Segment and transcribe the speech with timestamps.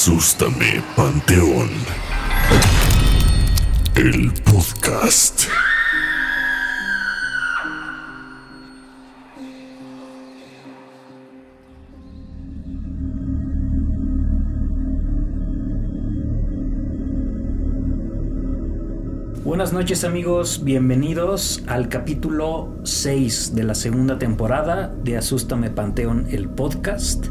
[0.00, 1.68] Asústame, Panteón.
[3.96, 5.42] El podcast.
[19.44, 26.48] Buenas noches amigos, bienvenidos al capítulo 6 de la segunda temporada de Asústame Panteón, el
[26.48, 27.26] podcast.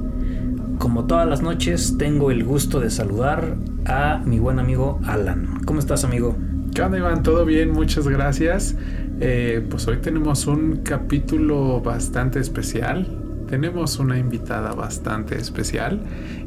[0.79, 5.59] Como todas las noches, tengo el gusto de saludar a mi buen amigo Alan.
[5.65, 6.37] ¿Cómo estás amigo?
[6.73, 7.21] ¿Qué onda Iván?
[7.21, 7.71] ¿Todo bien?
[7.71, 8.75] Muchas gracias.
[9.19, 13.05] Eh, pues hoy tenemos un capítulo bastante especial.
[13.49, 15.99] Tenemos una invitada bastante especial.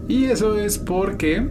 [0.09, 1.51] Y eso es porque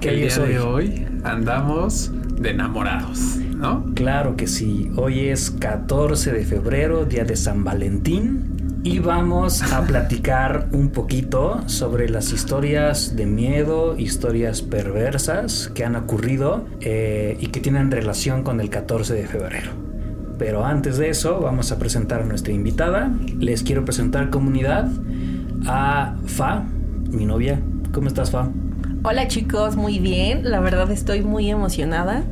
[0.00, 0.48] ¿Qué el día es hoy?
[0.48, 3.84] de hoy andamos de enamorados, ¿no?
[3.94, 8.57] Claro que sí, hoy es 14 de febrero, día de San Valentín.
[8.84, 15.96] Y vamos a platicar un poquito sobre las historias de miedo, historias perversas que han
[15.96, 19.72] ocurrido eh, y que tienen relación con el 14 de febrero.
[20.38, 23.10] Pero antes de eso, vamos a presentar a nuestra invitada.
[23.38, 24.88] Les quiero presentar comunidad
[25.66, 26.64] a Fa,
[27.10, 27.60] mi novia.
[27.92, 28.48] ¿Cómo estás, Fa?
[29.02, 30.48] Hola chicos, muy bien.
[30.48, 32.22] La verdad estoy muy emocionada.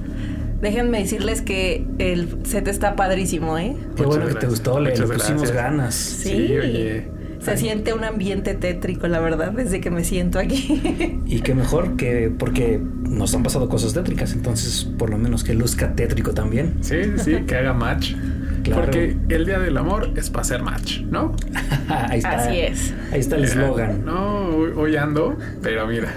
[0.60, 3.76] Déjenme decirles que el set está padrísimo, ¿eh?
[3.96, 5.52] Qué Muchas bueno que te gustó, le, pusimos gracias.
[5.52, 5.94] ganas.
[5.94, 6.30] Sí.
[6.56, 7.08] oye.
[7.40, 7.58] Se Ay.
[7.58, 11.20] siente un ambiente tétrico, la verdad, desde que me siento aquí.
[11.26, 15.54] Y qué mejor que porque nos han pasado cosas tétricas, entonces por lo menos que
[15.54, 16.78] luzca tétrico también.
[16.80, 18.14] Sí, sí, que haga match.
[18.66, 18.82] Claro.
[18.82, 21.36] Porque el día del amor es para hacer match, ¿no?
[21.88, 22.32] ahí está.
[22.36, 22.92] Así es.
[23.12, 24.04] Ahí está el Eh, eslogan.
[24.04, 26.12] No, hoy, hoy ando, pero mira,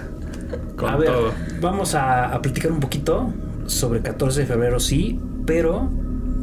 [0.75, 1.31] con a ver, todo.
[1.61, 3.31] vamos a, a platicar un poquito
[3.69, 5.89] sobre 14 de febrero, sí, pero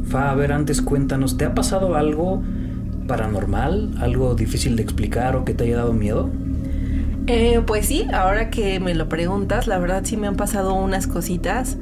[0.09, 2.41] Fa, a ver, antes cuéntanos, ¿te ha pasado algo
[3.07, 6.29] paranormal, algo difícil de explicar o que te haya dado miedo?
[7.27, 11.07] Eh, pues sí, ahora que me lo preguntas, la verdad sí me han pasado unas
[11.07, 11.77] cositas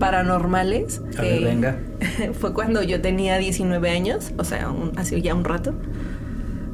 [0.00, 1.02] paranormales.
[1.16, 1.78] A ver, que venga.
[2.40, 5.74] Fue cuando yo tenía 19 años, o sea, un- hace ya un rato.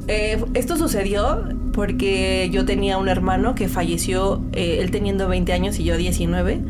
[0.07, 1.39] Eh, esto sucedió
[1.73, 6.61] porque yo tenía un hermano que falleció, eh, él teniendo 20 años y yo 19.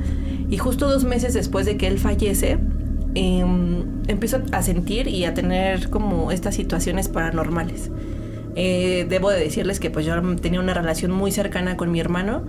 [0.50, 2.58] Y justo dos meses después de que él fallece,
[3.16, 7.92] em, empiezo a sentir y a tener como estas situaciones paranormales.
[8.56, 12.44] Eh, debo de decirles que pues yo tenía una relación muy cercana con mi hermano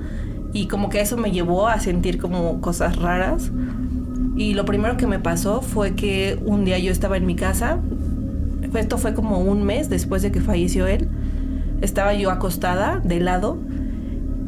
[0.53, 3.51] y como que eso me llevó a sentir como cosas raras.
[4.37, 7.81] Y lo primero que me pasó fue que un día yo estaba en mi casa,
[8.75, 11.09] esto fue como un mes después de que falleció él,
[11.81, 13.59] estaba yo acostada de lado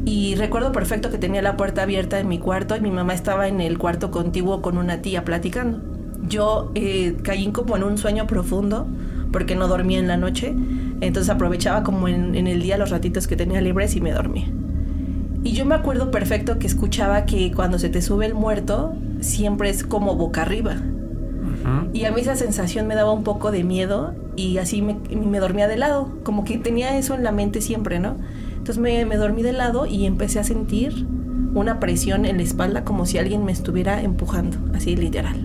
[0.05, 3.47] y recuerdo perfecto que tenía la puerta abierta en mi cuarto y mi mamá estaba
[3.47, 5.79] en el cuarto contiguo con una tía platicando.
[6.27, 8.87] Yo eh, caí como en un sueño profundo
[9.31, 10.55] porque no dormía en la noche,
[11.01, 14.47] entonces aprovechaba como en, en el día los ratitos que tenía libres y me dormía.
[15.43, 19.69] Y yo me acuerdo perfecto que escuchaba que cuando se te sube el muerto, siempre
[19.69, 20.77] es como boca arriba.
[21.93, 25.39] Y a mí esa sensación me daba un poco de miedo y así me, me
[25.39, 28.15] dormía de lado, como que tenía eso en la mente siempre, ¿no?
[28.69, 31.07] Entonces me, me dormí de lado y empecé a sentir
[31.55, 35.43] una presión en la espalda como si alguien me estuviera empujando, así literal.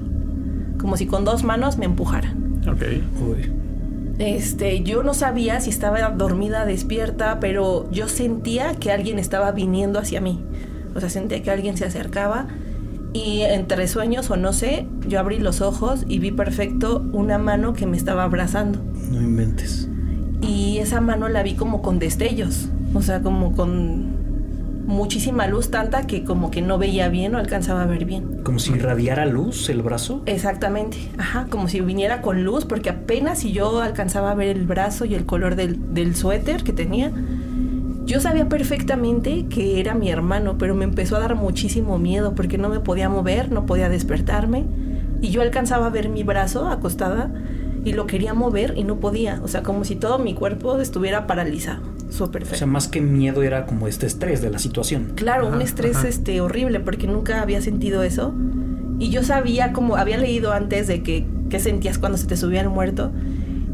[0.79, 2.61] Como si con dos manos me empujaran.
[2.69, 2.83] Ok.
[3.27, 3.51] Uy.
[4.19, 9.99] Este, yo no sabía si estaba dormida, despierta, pero yo sentía que alguien estaba viniendo
[9.99, 10.45] hacia mí.
[10.95, 12.49] O sea, sentía que alguien se acercaba
[13.15, 17.73] y entre sueños o no sé, yo abrí los ojos y vi perfecto una mano
[17.73, 18.81] que me estaba abrazando.
[19.11, 19.89] No inventes.
[20.43, 24.25] Y esa mano la vi como con destellos, o sea, como con
[24.87, 28.43] muchísima luz, tanta que como que no veía bien, no alcanzaba a ver bien.
[28.45, 30.23] Como si irradiara luz el brazo.
[30.27, 34.67] Exactamente, ajá, como si viniera con luz, porque apenas si yo alcanzaba a ver el
[34.67, 37.13] brazo y el color del, del suéter que tenía,
[38.05, 42.59] yo sabía perfectamente que era mi hermano, pero me empezó a dar muchísimo miedo porque
[42.59, 44.65] no me podía mover, no podía despertarme,
[45.23, 47.33] y yo alcanzaba a ver mi brazo acostada
[47.83, 51.27] y lo quería mover y no podía, o sea, como si todo mi cuerpo estuviera
[51.27, 51.83] paralizado,
[52.15, 52.59] súper O feo.
[52.59, 55.13] sea, más que miedo era como este estrés de la situación.
[55.15, 56.09] Claro, un Ajá, estrés ajá.
[56.09, 58.35] este horrible porque nunca había sentido eso.
[58.99, 62.61] Y yo sabía como había leído antes de que qué sentías cuando se te subía
[62.61, 63.11] el muerto.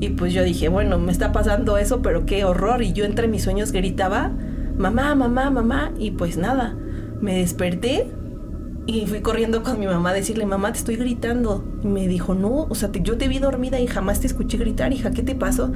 [0.01, 2.83] Y pues yo dije, bueno, me está pasando eso, pero qué horror.
[2.83, 4.33] Y yo entre mis sueños gritaba,
[4.79, 5.93] mamá, mamá, mamá.
[5.99, 6.75] Y pues nada,
[7.21, 8.09] me desperté
[8.87, 11.63] y fui corriendo con mi mamá a decirle, mamá, te estoy gritando.
[11.85, 14.57] Y me dijo, no, o sea, te- yo te vi dormida y jamás te escuché
[14.57, 15.71] gritar, hija, ¿qué te pasó?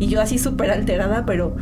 [0.00, 1.54] Y yo así súper alterada, pero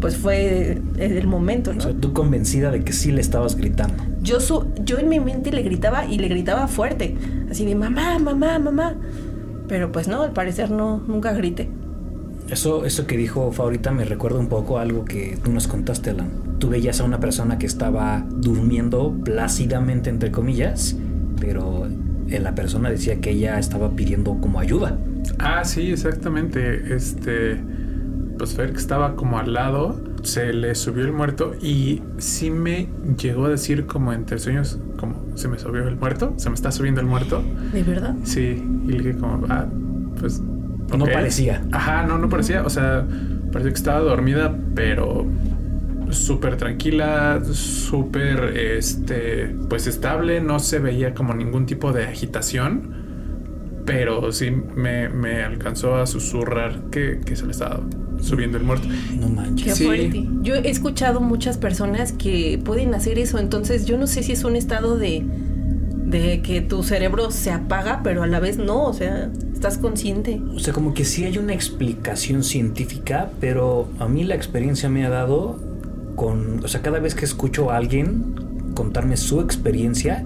[0.00, 1.78] pues fue el momento, ¿no?
[1.78, 4.02] O sea, tú convencida de que sí le estabas gritando.
[4.22, 7.16] Yo, su- yo en mi mente le gritaba y le gritaba fuerte,
[7.50, 8.94] así de mamá, mamá, mamá.
[9.68, 11.68] Pero pues no, al parecer no, nunca grité.
[12.48, 16.10] Eso, eso que dijo Favorita me recuerda un poco a algo que tú nos contaste,
[16.10, 16.28] Alan.
[16.60, 20.96] Tú veías a una persona que estaba durmiendo plácidamente, entre comillas,
[21.40, 21.88] pero
[22.28, 24.96] eh, la persona decía que ella estaba pidiendo como ayuda.
[25.40, 26.94] Ah, sí, exactamente.
[26.94, 27.60] Este,
[28.38, 32.88] pues Fer que estaba como al lado, se le subió el muerto y sí me
[33.18, 36.70] llegó a decir como entre sueños, como se me subió el muerto, se me está
[36.72, 37.42] subiendo el muerto.
[37.72, 38.14] ¿De verdad?
[38.24, 39.66] Sí, y le dije como, ah,
[40.18, 40.40] pues...
[40.96, 41.62] No parecía.
[41.72, 42.62] Ajá, no, no parecía.
[42.62, 43.04] O sea,
[43.52, 45.26] parecía que estaba dormida, pero
[46.10, 50.40] súper tranquila, súper, este, pues estable.
[50.40, 53.04] No se veía como ningún tipo de agitación.
[53.84, 57.80] Pero sí me, me alcanzó a susurrar que, que se le estaba
[58.20, 58.88] subiendo el muerto.
[59.18, 59.74] No Qué manches.
[59.76, 59.84] Sí.
[59.84, 60.28] fuerte.
[60.42, 64.44] Yo he escuchado muchas personas que pueden hacer eso, entonces yo no sé si es
[64.44, 65.24] un estado de,
[66.06, 70.40] de que tu cerebro se apaga, pero a la vez no, o sea, estás consciente.
[70.54, 75.04] O sea, como que sí hay una explicación científica, pero a mí la experiencia me
[75.04, 75.58] ha dado
[76.14, 78.34] con, o sea, cada vez que escucho a alguien
[78.74, 80.24] contarme su experiencia,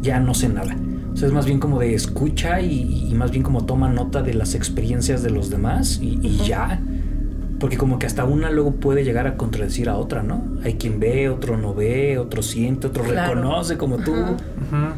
[0.00, 0.76] ya no sé nada.
[1.12, 4.22] O sea, es más bien como de escucha y, y más bien como toma nota
[4.22, 6.80] de las experiencias de los demás y, y ya.
[7.62, 10.42] Porque como que hasta una luego puede llegar a contradecir a otra, ¿no?
[10.64, 13.34] Hay quien ve, otro no ve, otro siente, otro Claro.
[13.34, 14.12] reconoce como tú.
[14.14, 14.96] Ajá.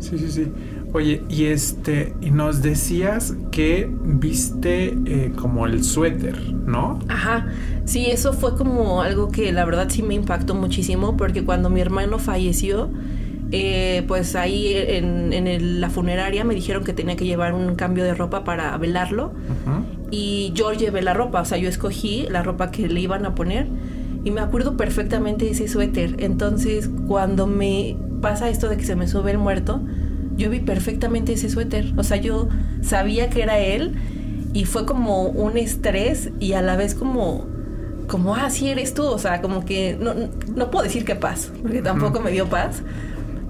[0.00, 0.52] Sí, sí, sí.
[0.94, 7.00] Oye, y este, y nos decías que viste eh, como el suéter, ¿no?
[7.08, 7.48] Ajá,
[7.84, 11.80] sí, eso fue como algo que la verdad sí me impactó muchísimo porque cuando mi
[11.82, 12.88] hermano falleció,
[13.52, 17.74] eh, pues ahí en, en el- la funeraria me dijeron que tenía que llevar un
[17.76, 19.95] cambio de ropa para velarlo Ujú.
[20.10, 23.34] Y yo llevé la ropa, o sea, yo escogí la ropa que le iban a
[23.34, 23.66] poner
[24.24, 26.16] y me acuerdo perfectamente de ese suéter.
[26.18, 29.80] Entonces, cuando me pasa esto de que se me sube el muerto,
[30.36, 31.92] yo vi perfectamente ese suéter.
[31.96, 32.48] O sea, yo
[32.82, 33.94] sabía que era él
[34.52, 37.46] y fue como un estrés y a la vez como
[38.08, 40.14] como ah, sí eres tú, o sea, como que no,
[40.54, 42.82] no puedo decir que paz, porque tampoco me dio paz,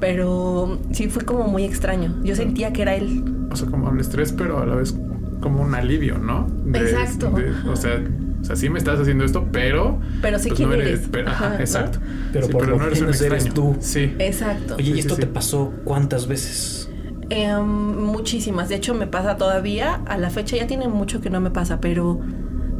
[0.00, 2.14] pero sí fue como muy extraño.
[2.22, 3.24] Yo sentía que era él.
[3.50, 4.94] O sea, como un estrés, pero a la vez
[5.40, 6.46] como un alivio, ¿no?
[6.74, 7.30] Exacto.
[7.30, 8.00] de- o sea,
[8.40, 9.98] o sea, sí me estás haciendo esto, pero.
[10.22, 11.08] Pero sé pues, quién no eres.
[11.10, 11.60] pero- ajá, Ajá, ¿no?
[11.60, 11.98] exacto.
[12.32, 13.76] Pero por lo menos eres tú.
[13.80, 14.14] Sí.
[14.18, 14.74] Exacto.
[14.76, 15.32] Oye, ¿y Sí, esto sí, te sí.
[15.32, 16.88] pasó cuántas veces?
[17.28, 17.64] Em,
[18.04, 18.68] muchísimas.
[18.68, 20.00] De hecho, me pasa todavía.
[20.06, 22.20] A la fecha ya tiene mucho que no me pasa, pero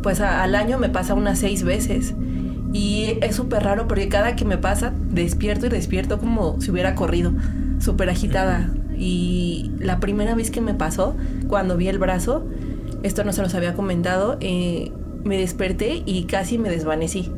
[0.03, 2.15] pues a- al año me pasa unas seis veces.
[2.73, 6.95] Y es súper raro porque cada que me pasa, despierto y despierto como si hubiera
[6.95, 7.33] corrido,
[7.81, 8.71] súper agitada.
[8.99, 11.15] Y la primera vez que me pasó,
[11.49, 12.45] cuando vi el brazo,
[13.03, 14.93] esto no se los había comentado, eh,
[15.25, 17.31] me desperté y casi me desvanecí.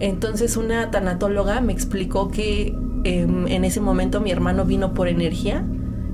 [0.00, 2.74] Entonces una tanatóloga me explicó que
[3.04, 5.64] em, en ese momento mi hermano vino por energía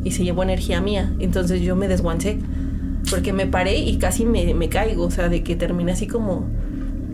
[0.03, 1.15] y se llevó energía mía.
[1.19, 2.39] Entonces yo me desguancé
[3.11, 6.47] porque me paré y casi me, me caigo, o sea, de que terminé así como,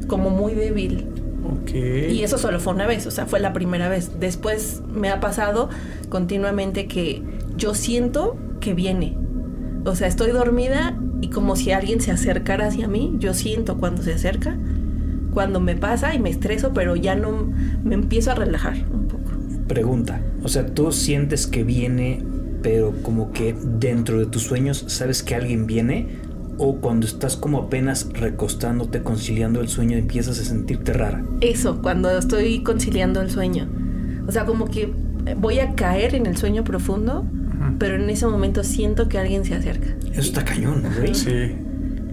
[0.07, 1.07] como muy débil.
[1.45, 1.75] Ok.
[1.75, 4.21] Y eso solo fue una vez, o sea, fue la primera vez.
[4.21, 5.69] Después me ha pasado
[6.09, 7.23] continuamente que
[7.61, 9.17] yo siento que viene.
[9.85, 14.03] O sea, estoy dormida y como si alguien se acercara hacia mí, yo siento cuando
[14.03, 14.59] se acerca,
[15.33, 17.53] cuando me pasa y me estreso, pero ya no
[17.85, 19.31] me empiezo a relajar un poco.
[19.69, 20.21] Pregunta.
[20.43, 22.25] O sea, tú sientes que viene,
[22.63, 26.31] pero como que dentro de tus sueños sabes que alguien viene.
[26.63, 31.25] O cuando estás como apenas recostándote, conciliando el sueño, empiezas a sentirte rara.
[31.41, 33.67] Eso, cuando estoy conciliando el sueño.
[34.27, 34.93] O sea, como que
[35.39, 37.25] voy a caer en el sueño profundo.
[37.81, 39.89] Pero en ese momento siento que alguien se acerca.
[40.13, 41.15] Eso está cañón, güey.
[41.15, 41.57] Sí.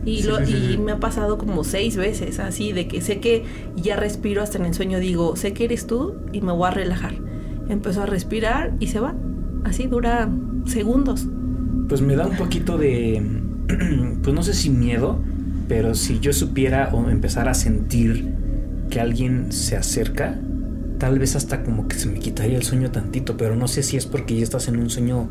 [0.05, 0.77] Y, Sí, lo, sí, sí, y sí.
[0.77, 3.43] me ha pasado como seis veces, así, de que sé que
[3.75, 6.71] ya respiro hasta en el sueño, digo, sé que eres tú y me voy a
[6.71, 7.15] relajar.
[7.67, 9.13] Empezó a respirar y se va.
[9.65, 10.29] Así dura
[10.65, 11.27] segundos.
[11.89, 13.21] Pues me da un poquito de,
[14.23, 15.19] pues no sé si miedo,
[15.67, 18.33] pero si yo supiera o empezara a sentir
[18.89, 20.39] que alguien se acerca,
[20.97, 23.97] tal vez hasta como que se me quitaría el sueño tantito, pero no sé si
[23.97, 25.27] es porque ya estás en un sueño,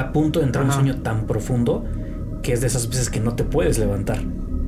[0.00, 0.80] a punto de entrar en un Ajá.
[0.82, 1.84] sueño tan profundo
[2.42, 4.18] que es de esas veces que no te puedes levantar.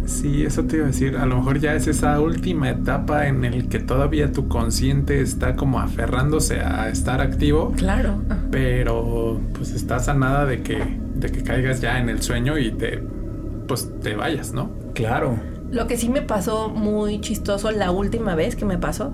[0.07, 1.16] Sí, eso te iba a decir.
[1.16, 5.57] A lo mejor ya es esa última etapa en el que todavía tu consciente está
[5.57, 8.19] como aferrándose a estar activo, Claro.
[8.50, 10.83] pero pues estás a nada de que,
[11.16, 13.02] de que caigas ya en el sueño y te,
[13.66, 14.71] pues te vayas, ¿no?
[14.93, 15.37] Claro.
[15.71, 19.11] Lo que sí me pasó muy chistoso la última vez que me pasó,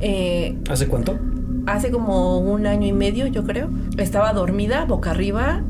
[0.00, 1.18] eh, ¿Hace cuánto?
[1.66, 3.70] Hace como un año y medio, yo creo.
[3.96, 5.62] Estaba dormida, boca arriba,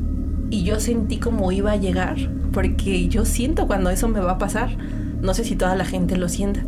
[0.49, 2.17] y yo sentí como iba a llegar,
[2.51, 4.77] porque yo siento cuando eso me va a pasar.
[5.21, 6.63] No sé si toda la gente lo sienta.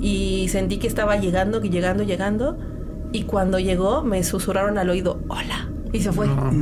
[0.00, 2.58] Y sentí que estaba llegando, que llegando, llegando.
[3.12, 6.28] Y cuando llegó, me susurraron al oído, hola, Y se fue.
[6.28, 6.52] No.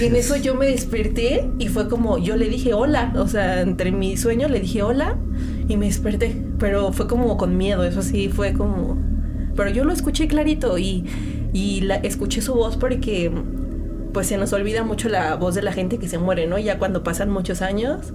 [0.00, 3.60] Y en eso yo me desperté y fue como, yo le dije hola, o sea,
[3.60, 5.18] entre mi sueño le dije hola
[5.68, 9.11] y me desperté, pero fue como con miedo, eso sí, fue como...
[9.56, 11.04] Pero yo lo escuché clarito y,
[11.52, 13.30] y la, escuché su voz porque
[14.12, 16.58] pues se nos olvida mucho la voz de la gente que se muere, ¿no?
[16.58, 18.12] Ya cuando pasan muchos años,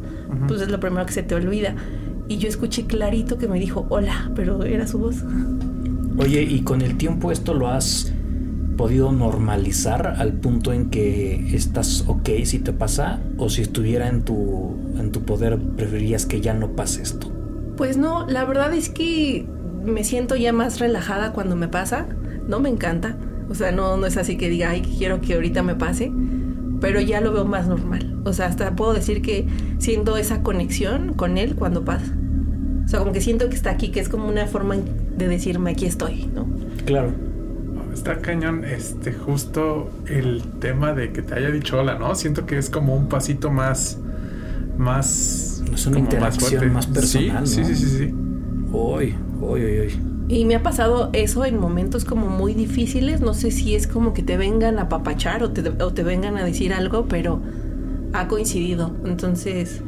[0.48, 1.76] pues es lo primero que se te olvida.
[2.28, 5.24] Y yo escuché clarito que me dijo hola, pero era su voz.
[6.18, 8.12] Oye, ¿y con el tiempo esto lo has
[8.76, 13.20] podido normalizar al punto en que estás ok si te pasa?
[13.38, 17.32] ¿O si estuviera en tu, en tu poder, preferirías que ya no pase esto?
[17.76, 19.48] Pues no, la verdad es que
[19.88, 22.08] me siento ya más relajada cuando me pasa.
[22.48, 23.18] No me encanta.
[23.50, 26.12] O sea, no, no es así que diga, ay, quiero que ahorita me pase.
[26.80, 28.20] Pero ya lo veo más normal.
[28.24, 29.48] O sea, hasta puedo decir que
[29.80, 32.16] siento esa conexión con él cuando pasa.
[32.86, 35.72] O sea, como que siento que está aquí, que es como una forma de decirme,
[35.72, 36.48] aquí estoy, ¿no?
[36.86, 37.14] Claro.
[37.94, 42.14] Está cañón, este, justo el tema de que te haya dicho hola, ¿no?
[42.16, 44.00] Siento que es como un pasito más,
[44.78, 45.64] más...
[45.74, 46.70] Es una interacción fuerte.
[46.70, 47.66] más personal, Sí, ¿no?
[47.66, 48.16] sí, sí, sí, sí.
[48.72, 50.08] Uy, uy, uy, uy.
[50.30, 53.22] Y me ha pasado eso en momentos como muy difíciles.
[53.22, 56.38] No sé si es como que te vengan a papachar o te, o te vengan
[56.38, 57.42] a decir algo, pero
[58.14, 58.98] ha coincidido.
[59.06, 59.84] Entonces,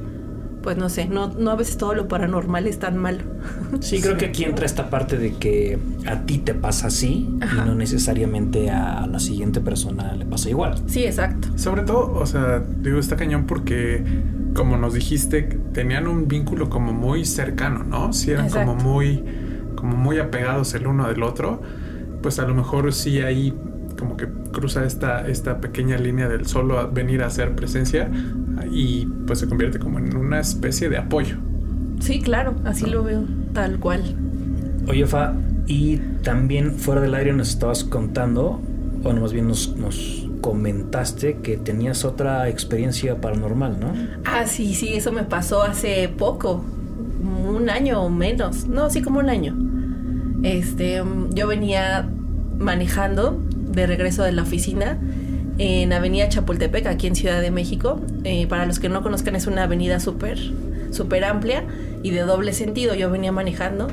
[0.62, 3.20] pues no sé, no, no a veces todo lo paranormal es tan malo.
[3.82, 7.64] Sí, creo que aquí entra esta parte de que a ti te pasa así Ajá.
[7.64, 10.76] y no necesariamente a la siguiente persona le pasa igual.
[10.88, 11.50] Sí, exacto.
[11.56, 14.04] Sobre todo, o sea, digo, está cañón porque,
[14.56, 18.12] como nos dijiste, tenían un vínculo como muy cercano, ¿no?
[18.12, 19.24] Si eran como muy,
[19.76, 21.62] como muy apegados el uno del otro,
[22.22, 23.54] pues a lo mejor sí ahí
[24.00, 28.10] como que cruza esta, esta pequeña línea del solo a venir a hacer presencia
[28.72, 31.38] y pues se convierte como en una especie de apoyo.
[32.00, 34.16] Sí, claro, así lo veo, tal cual.
[34.88, 35.34] Oye, Fa,
[35.68, 38.62] y también fuera del aire nos estabas contando,
[39.04, 43.94] o no, más bien nos, nos comentaste que tenías otra experiencia paranormal, ¿no?
[44.26, 46.64] Ah, sí, sí, eso me pasó hace poco,
[47.22, 49.56] un año o menos, no, sí, como un año.
[50.44, 52.10] Este, mm, yo venía
[52.58, 54.98] manejando de regreso de la oficina
[55.58, 58.00] en Avenida Chapultepec, aquí en Ciudad de México.
[58.24, 60.40] Eh, para los que no conozcan, es una avenida súper,
[60.92, 61.66] súper amplia
[62.02, 62.96] y de doble sentido.
[62.96, 63.88] Yo venía manejando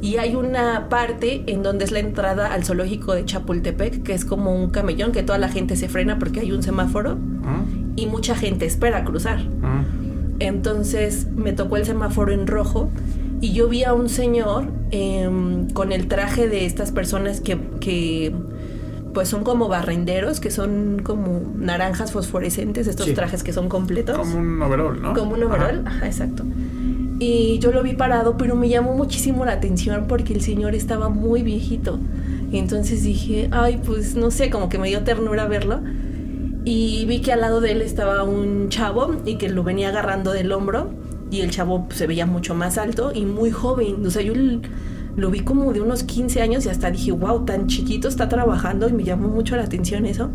[0.00, 4.24] y hay una parte en donde es la entrada al zoológico de Chapultepec, que es
[4.24, 7.92] como un camellón que toda la gente se frena porque hay un semáforo ¿Mm?
[7.96, 9.40] y mucha gente espera cruzar.
[9.44, 10.40] ¿Mm?
[10.40, 12.90] Entonces me tocó el semáforo en rojo
[13.42, 18.34] y yo vi a un señor em, con el traje de estas personas que, que,
[19.12, 23.12] pues son como barrenderos, que son como naranjas fosforescentes, estos Sí.
[23.14, 24.16] trajes que son completos.
[24.18, 25.14] Como un overall, ¿no?
[25.14, 25.96] Como un overall, Ajá.
[25.96, 26.44] ajá, exacto.
[27.18, 31.08] Y yo lo vi parado, pero me llamó muchísimo la atención porque el señor estaba
[31.10, 31.98] muy viejito.
[32.50, 35.80] Y entonces dije, ay, pues no sé, como que me dio ternura verlo.
[36.64, 40.32] Y vi que al lado de él estaba un chavo y que lo venía agarrando
[40.32, 40.90] del hombro.
[41.30, 44.04] Y el chavo se veía mucho más alto y muy joven.
[44.04, 44.32] O sea, yo
[45.16, 48.88] lo vi como de unos 15 años y hasta dije, wow, tan chiquito está trabajando
[48.88, 50.30] y me llamó mucho la atención eso.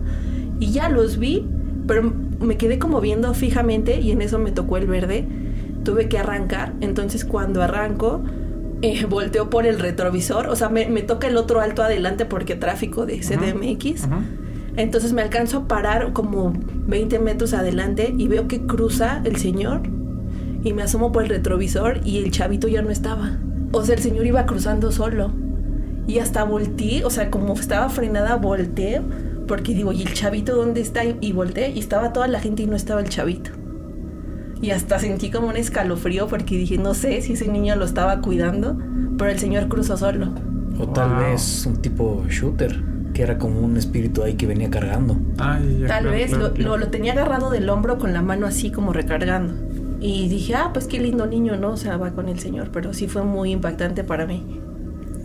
[0.59, 1.47] Y ya los vi,
[1.87, 5.27] pero me quedé como viendo fijamente y en eso me tocó el verde.
[5.83, 6.73] Tuve que arrancar.
[6.81, 8.23] Entonces cuando arranco,
[8.81, 10.47] eh, volteo por el retrovisor.
[10.47, 14.07] O sea, me, me toca el otro alto adelante porque tráfico de CDMX.
[14.77, 16.53] Entonces me alcanzo a parar como
[16.87, 19.83] 20 metros adelante y veo que cruza el señor
[20.63, 23.37] y me asomo por el retrovisor y el chavito ya no estaba.
[23.75, 25.31] O sea, el señor iba cruzando solo.
[26.07, 29.01] Y hasta volteé, o sea, como estaba frenada, volteé
[29.47, 31.01] porque digo, ¿y el chavito dónde está?
[31.03, 33.51] Y volteé y estaba toda la gente y no estaba el chavito.
[34.61, 38.21] Y hasta sentí como un escalofrío porque dije, no sé si ese niño lo estaba
[38.21, 38.77] cuidando,
[39.17, 40.29] pero el señor cruzó solo.
[40.79, 41.19] O tal Wow.
[41.19, 42.81] vez un tipo shooter,
[43.13, 45.17] que era como un espíritu ahí que venía cargando.
[45.37, 46.69] Ay, ya, Tal claro, vez claro, lo, claro.
[46.71, 49.53] lo- lo tenía agarrado del hombro con la mano así como recargando.
[49.99, 51.71] Y dije, ah, pues qué lindo niño, ¿no?
[51.71, 54.61] O sea, va con el señor, pero sí fue muy impactante para mí.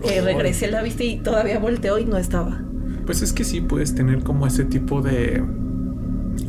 [0.02, 0.24] Oh.
[0.24, 2.62] regresé la vista y todavía volteó y no estaba.
[3.04, 5.42] Pues es que sí puedes tener como ese tipo de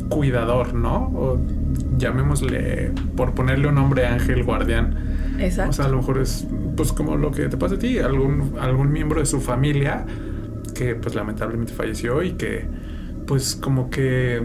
[0.08, 1.12] cuidador, ¿no?
[1.14, 1.38] O
[1.98, 4.96] llamémosle, por ponerle un nombre, ángel guardián.
[5.38, 5.70] Exacto.
[5.70, 8.54] O sea, a lo mejor es pues como lo que te pasa a ti, algún,
[8.60, 10.06] algún miembro de su familia
[10.74, 12.66] que pues lamentablemente falleció y que
[13.26, 14.42] pues como que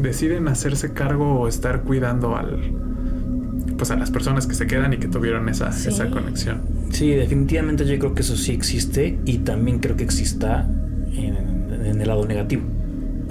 [0.00, 2.72] deciden hacerse cargo o estar cuidando al
[3.78, 5.88] pues a las personas que se quedan y que tuvieron esa, Sí.
[5.88, 6.60] esa conexión.
[6.90, 10.68] Sí, definitivamente yo creo que eso sí existe y también creo que exista
[11.12, 12.62] en, en el lado negativo.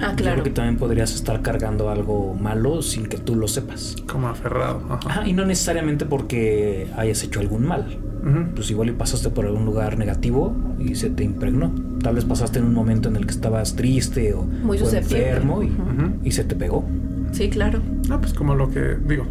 [0.00, 0.32] ah, Yo claro.
[0.36, 3.96] creo que también podrías estar cargando algo malo sin que tú lo sepas.
[4.10, 4.82] Como aferrado.
[4.88, 4.98] Ajá.
[5.06, 7.98] Ajá, y no necesariamente porque hayas hecho algún mal.
[8.22, 8.54] Ujú.
[8.56, 11.72] Pues igual y pasaste por algún lugar negativo y se te impregnó.
[12.02, 15.62] tal vez pasaste en un momento en el que estabas triste o, Muy o enfermo
[15.62, 16.12] y, Ujú.
[16.24, 16.84] y se te pegó.
[17.32, 17.80] Sí, claro.
[18.08, 19.26] No, pues como lo que digo,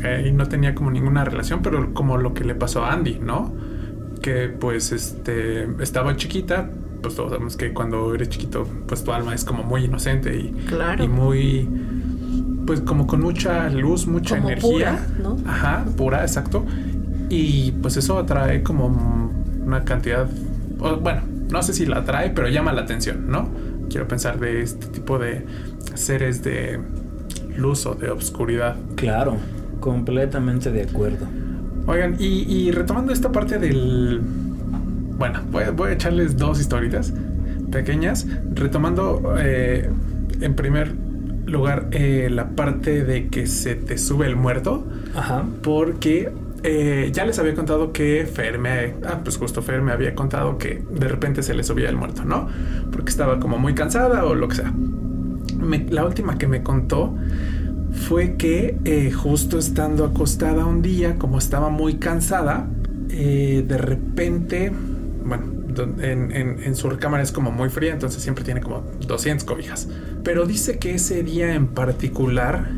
[0.00, 3.18] que ahí no tenía como ninguna relación, pero como lo que le pasó a Andy,
[3.20, 3.54] ¿no?
[4.20, 6.70] Que pues este estaba chiquita,
[7.02, 10.52] pues todos sabemos que cuando eres chiquito, pues tu alma es como muy inocente y,
[10.66, 11.02] Claro.
[11.04, 11.68] y muy
[12.66, 15.36] pues como con mucha luz, mucha Como energía, pura, ¿no?
[15.50, 16.64] Ajá, pura, exacto.
[17.28, 18.86] Y pues eso atrae como
[19.64, 20.28] una cantidad,
[21.00, 23.48] bueno, no sé si la atrae, pero llama la atención, ¿no?
[23.90, 25.44] Quiero pensar de este tipo de
[25.94, 26.78] seres de
[27.56, 28.76] luz o de obscuridad.
[28.94, 29.36] Claro,
[29.82, 31.26] completamente de acuerdo.
[31.86, 34.20] Oigan, y, y retomando esta parte del...
[35.18, 37.12] Bueno, voy, a- voy a echarles dos historitas
[37.70, 38.26] pequeñas.
[38.54, 39.90] Retomando eh,
[40.40, 40.94] en primer
[41.44, 44.86] lugar eh, la parte de que se te sube el muerto.
[45.14, 45.44] Ajá.
[45.62, 46.30] Porque
[46.62, 48.94] eh, ya les había contado que Fer me...
[49.04, 52.24] Ah, pues justo Fer me había contado que de repente se le subía el muerto,
[52.24, 52.48] ¿no?
[52.92, 54.72] Porque estaba como muy cansada o lo que sea.
[55.58, 57.14] Me- la última que me contó
[57.92, 62.68] fue que eh, justo estando acostada un día, como estaba muy cansada,
[63.10, 64.72] eh, de repente,
[65.24, 65.52] bueno,
[66.00, 69.88] en, en- en su recámara es como muy fría, entonces siempre tiene como 200 cobijas.
[70.22, 72.70] Pero dice que ese día en particular,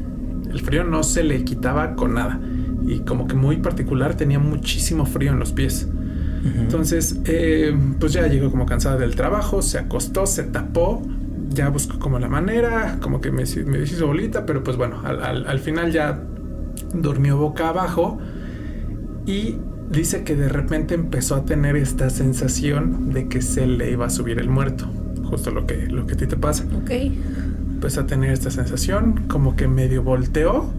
[0.50, 2.40] el frío no se le quitaba con nada.
[2.86, 5.88] Y como que muy particular tenía muchísimo frío en los pies.
[6.42, 11.02] Entonces, eh, pues ya llegó como cansada del trabajo, se acostó, se tapó,
[11.54, 15.22] ya buscó como la manera, como que me, me deshizo bolita, pero pues bueno, al,
[15.22, 16.20] al- al final ya
[16.92, 18.18] durmió boca abajo
[19.26, 19.56] y
[19.90, 24.10] dice que de repente empezó a tener esta sensación de que se le iba a
[24.10, 24.86] subir el muerto,
[25.24, 26.90] justo lo que, lo que a ti te pasa Ok.
[27.74, 30.72] empezó a tener esta sensación, como que medio volteó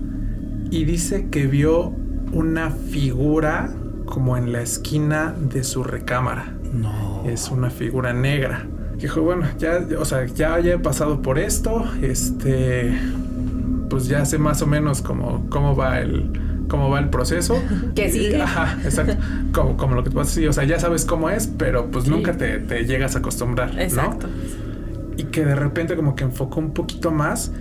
[0.72, 1.94] y dice que vio
[2.32, 3.70] una figura
[4.06, 6.54] como en la esquina de su recámara.
[6.74, 7.24] No.
[7.26, 8.68] Es una figura negra.
[9.00, 12.98] Dijo, bueno, ya, o sea, ya, ya he pasado por esto, este,
[13.90, 16.32] pues ya sé más o menos cómo, cómo va el,
[16.70, 17.62] cómo va el proceso.
[17.96, 18.42] ¿Qué sigue?
[18.42, 19.16] Ajá, exacto.
[19.54, 22.06] Como, como lo que te pasa, sí, o sea, ya sabes cómo es, pero pues
[22.06, 22.10] Sí.
[22.10, 23.82] nunca te, te llegas a acostumbrar, ¿no?
[23.82, 24.28] Exacto.
[25.18, 27.52] y que de repente como que enfocó un poquito más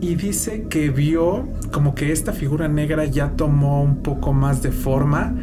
[0.00, 4.70] y dice que vio como que esta figura negra ya tomó un poco más de
[4.72, 5.34] forma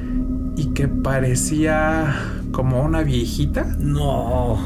[0.56, 2.13] y que parecía
[2.52, 4.58] como una viejita, No.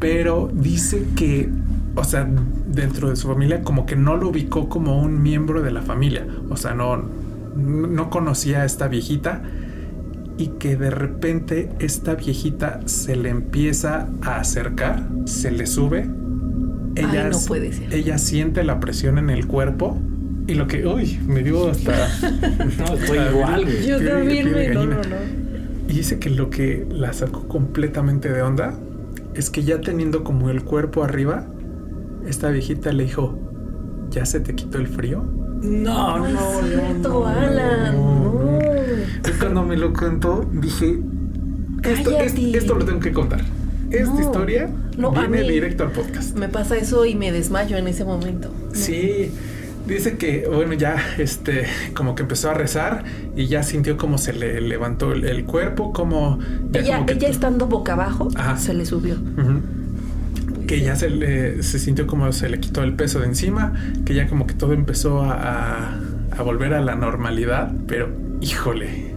[0.00, 1.48] Pero dice que,
[1.94, 2.28] o sea,
[2.66, 6.26] dentro de su familia como que no lo ubicó como un miembro de la familia,
[6.48, 7.04] o sea, no,
[7.54, 9.42] no conocía a esta viejita
[10.38, 16.08] y que de repente esta viejita se le empieza a acercar, se le sube,
[16.96, 17.92] ella, Ay, no puede ser.
[17.94, 19.98] ella siente la presión en el cuerpo
[20.46, 21.92] y lo que, uy, me dio hasta...
[22.78, 23.66] No, estoy igual.
[23.86, 24.68] Yo también me.
[24.68, 25.16] No, no, no.
[25.88, 28.74] Y dice que lo que la sacó completamente de onda
[29.40, 31.46] es que ya teniendo como el cuerpo arriba,
[32.26, 33.38] esta viejita le dijo,
[34.10, 35.22] ¿ya se te quitó el frío?
[35.62, 37.96] No, no, No, cierto, no, Alan.
[37.96, 38.58] no,
[39.38, 41.00] cuando me lo contó, dije,
[41.82, 43.40] esto, esto lo tengo que contar.
[43.90, 44.20] Esta No.
[44.20, 46.36] historia No, a viene mí- directo al podcast.
[46.36, 48.50] Me pasa eso y me desmayo en ese momento.
[48.72, 49.32] Sí,
[49.90, 53.04] dice que, bueno, ya este, como que empezó a rezar
[53.36, 56.38] y ya sintió como se le levantó el, el cuerpo, como...
[56.70, 58.56] ya Ella, como que ella tu- estando boca abajo, Ajá.
[58.56, 59.16] se le subió.
[60.66, 63.74] Que ya se, le, se sintió como se le quitó el peso de encima,
[64.04, 66.00] que ya como que todo empezó a, a-
[66.36, 68.08] a volver a la normalidad, pero
[68.40, 69.14] híjole,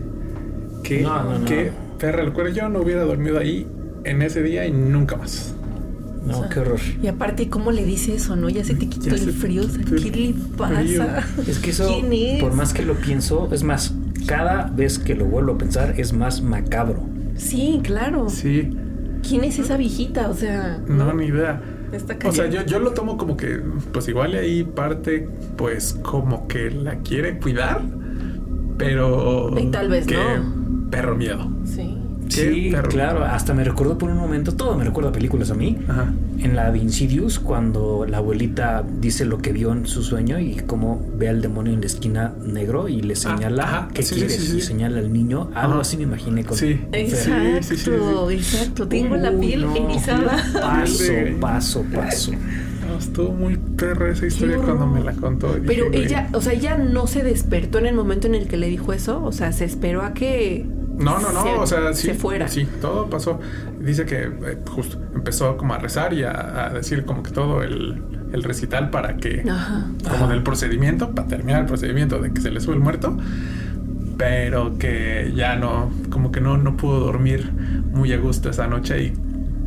[0.84, 1.46] qué, No, no, no.
[1.46, 2.50] qué perra el cuero.
[2.50, 3.68] Yo no hubiera dormido ahí
[4.04, 5.54] en ese día y nunca más.
[6.26, 6.80] No, O sea, qué horror.
[7.02, 8.50] Y aparte, ¿cómo le dice eso, no?
[8.50, 9.64] Ya se te quitó Ya el frío.
[9.64, 10.36] o sea, te- ¿Qué le frío.
[10.58, 11.26] pasa?
[11.48, 11.90] Es que eso,
[12.40, 13.94] por más que lo pienso, es más,
[14.26, 17.02] cada vez que lo vuelvo a pensar es más macabro.
[17.36, 18.30] Sí, claro.
[18.30, 18.70] Sí,
[19.28, 20.30] ¿Quién es esa viejita?
[20.30, 21.62] O sea, no, ni idea.
[21.94, 26.48] Está O sea, yo, yo lo tomo como que, pues igual ahí parte, pues como
[26.48, 27.82] que la quiere cuidar,
[28.78, 29.54] pero...
[29.60, 30.90] Y tal vez que no.
[30.90, 31.50] Perro miedo.
[31.66, 31.93] Sí.
[32.34, 32.90] Sí, perro.
[32.90, 35.78] claro, hasta me recuerdo por un momento, todo me recuerda a películas a mí.
[35.88, 36.14] Ajá.
[36.40, 40.56] En la de Insidious, cuando la abuelita dice lo que vio en su sueño y
[40.68, 44.16] cómo ve al demonio en la esquina negro y le señala ajá, qué sí, sí,
[44.16, 44.58] quieres sí, sí.
[44.58, 45.82] y señala al niño, algo Ajá.
[45.82, 46.80] así me imaginé con Sí.
[46.92, 48.34] Exacto, sí, sí, sí.
[48.34, 48.88] exacto.
[48.88, 49.76] Tengo la piel no.
[49.76, 50.38] erizada.
[50.54, 51.04] Paso,
[51.40, 52.32] paso, paso.
[52.32, 55.56] No, estuvo muy perra esa historia cuando me la contó.
[55.66, 58.68] Pero ella, o sea, ella no se despertó en el momento en el que le
[58.68, 59.24] dijo eso.
[59.24, 60.66] O sea, se esperó a que.
[60.98, 62.08] No, no, no, se- o sea, sí.
[62.08, 62.48] se fuera.
[62.48, 63.40] Sí, todo pasó.
[63.80, 67.64] Dice que eh, justo empezó como a rezar y a, a decir como que todo
[67.64, 68.02] el,
[68.32, 69.88] el recital para que, Ajá.
[70.04, 70.28] como Ajá.
[70.28, 73.18] del procedimiento, para terminar el procedimiento de que se le sube el muerto,
[74.18, 77.52] pero que ya no, como que no, no pudo dormir
[77.92, 79.14] muy a gusto esa noche y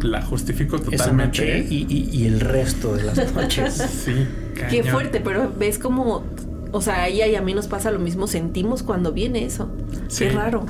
[0.06, 1.24] la justifico Esa totalmente.
[1.26, 1.66] noche ¿eh?
[1.68, 3.74] y, y- y el resto de las noches.
[4.04, 4.26] Sí,
[4.70, 6.24] Qué fuerte, pero ves como,
[6.72, 9.70] o sea, a ella y a mí nos pasa lo mismo, sentimos cuando viene eso.
[10.08, 10.24] Sí.
[10.26, 10.64] Qué raro.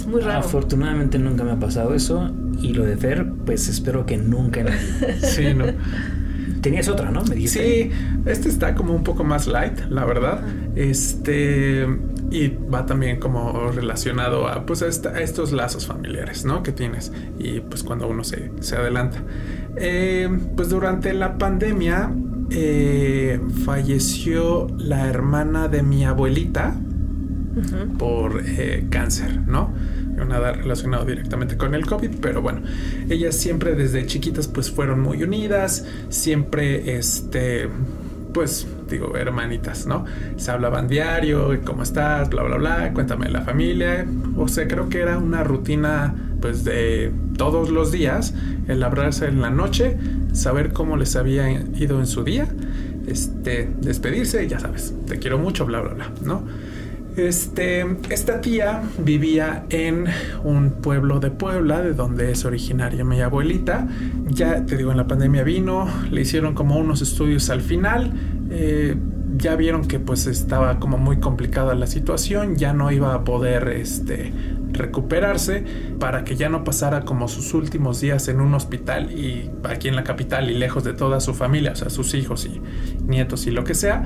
[0.00, 0.40] Es muy raro.
[0.40, 2.30] Afortunadamente nunca me ha pasado eso.
[2.60, 4.64] Y lo de Fer, pues espero que nunca.
[5.22, 5.64] Sí, ¿no?
[6.60, 7.22] Tenías otra, ¿no?
[7.24, 7.62] Me dijiste.
[7.84, 7.90] Sí,
[8.26, 10.42] este está como un poco más light, la verdad.
[10.76, 11.86] Este
[12.32, 16.62] y va también como relacionado a pues a, esta- a estos lazos familiares, ¿no?
[16.62, 19.22] Que tienes y pues cuando uno se, se adelanta.
[19.76, 22.12] Eh, pues durante la pandemia
[22.50, 26.76] eh, falleció la hermana de mi abuelita
[27.98, 29.72] Por eh, cáncer, ¿no?
[30.28, 32.60] Nada relacionado directamente con el COVID, pero bueno,
[33.08, 37.68] ellas siempre desde chiquitas pues fueron muy unidas, siempre este,
[38.32, 40.04] pues digo, hermanitas, ¿no?
[40.36, 42.28] Se hablaban diario, ¿cómo estás?
[42.28, 47.12] Bla, bla, bla, cuéntame la familia, o sea, creo que era una rutina pues de
[47.36, 48.34] todos los días,
[48.68, 49.96] el hablarse en la noche,
[50.32, 52.48] saber cómo les había ido en su día,
[53.06, 56.42] este, despedirse, ya sabes, te quiero mucho, bla, bla, bla, ¿no?
[57.28, 60.06] Este, esta tía vivía en
[60.42, 63.86] un pueblo de Puebla, de donde es originaria mi abuelita.
[64.28, 68.12] Ya te digo, en la pandemia vino, le hicieron como unos estudios al final.
[68.50, 68.96] eh,
[69.36, 73.68] ya vieron que pues estaba como muy complicada la situación, ya no iba a poder
[73.68, 74.32] este,
[74.72, 75.64] recuperarse
[75.98, 79.96] para que ya no pasara como sus últimos días en un hospital y aquí en
[79.96, 82.60] la capital y lejos de toda su familia, o sea, sus hijos y
[83.06, 84.04] nietos y lo que sea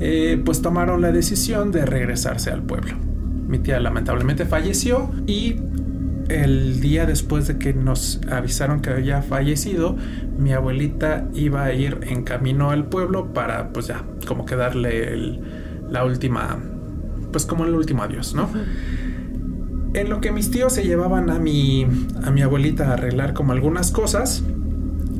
[0.00, 2.94] eh, pues tomaron la decisión de regresarse al pueblo.
[3.48, 5.56] Mi tía lamentablemente falleció y
[6.28, 9.96] el día después de que nos avisaron que había fallecido,
[10.38, 15.12] mi abuelita iba a ir en camino al pueblo para pues ya como que darle
[15.12, 15.40] el-
[15.88, 16.58] la última,
[17.30, 18.48] pues como el último adiós, ¿no?
[19.94, 21.86] En lo que mis tíos se llevaban a mi,
[22.24, 24.42] a mi abuelita a arreglar como algunas cosas,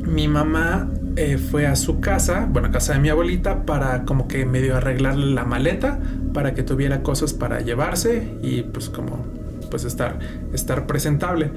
[0.03, 4.27] mi mamá eh, fue a su casa, bueno, a casa de mi abuelita, para como
[4.27, 5.99] que medio arreglarle la maleta,
[6.31, 9.25] para que tuviera cosas para llevarse y pues como
[9.71, 10.19] pues estar,
[10.53, 11.49] estar presentable.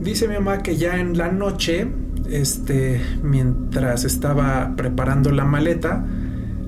[0.00, 1.88] Dice mi mamá que ya en la noche,
[2.30, 6.02] este, mientras estaba preparando la maleta,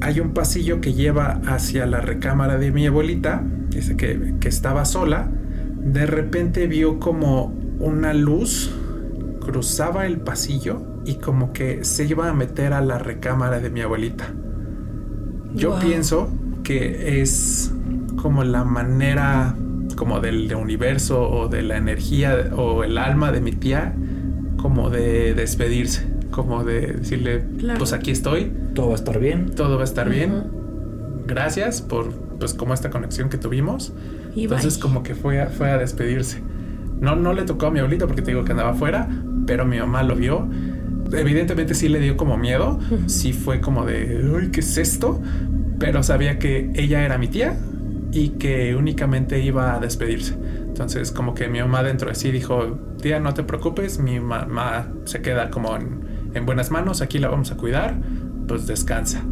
[0.02, 4.84] hay un pasillo que lleva hacia la recámara de mi abuelita, dice que, que estaba
[4.84, 5.30] sola,
[5.78, 8.70] de repente vio como una luz
[9.40, 13.80] cruzaba el pasillo y como que se iba a meter a la recámara de mi
[13.80, 14.26] abuelita.
[15.54, 15.80] Yo Wow.
[15.80, 16.28] pienso
[16.62, 17.72] que es
[18.16, 19.54] como la manera
[19.96, 23.94] como del de universo o de la energía o el alma de mi tía
[24.56, 27.78] como de despedirse, como de decirle, Claro.
[27.78, 29.50] pues aquí estoy, Todo va a estar bien.
[29.54, 30.32] todo va a estar bien.
[30.32, 31.24] Ujú.
[31.26, 33.92] Gracias por pues como esta conexión que tuvimos.
[34.34, 34.82] Y Entonces bye.
[34.82, 36.40] como que fue a, fue a despedirse.
[37.00, 39.08] No, no le tocó a mi abuelito porque te digo que andaba afuera,
[39.46, 40.48] pero mi mamá lo vio.
[41.12, 45.20] Evidentemente sí le dio como miedo, sí fue como de, uy, ¿qué es esto?
[45.78, 47.58] Pero sabía que ella era mi tía
[48.12, 50.34] y que únicamente iba a despedirse.
[50.60, 54.88] Entonces como que mi mamá dentro de sí dijo, tía, no te preocupes, mi mamá
[55.04, 56.00] se queda como en,
[56.34, 57.96] en buenas manos, aquí la vamos a cuidar,
[58.46, 59.24] pues descansa.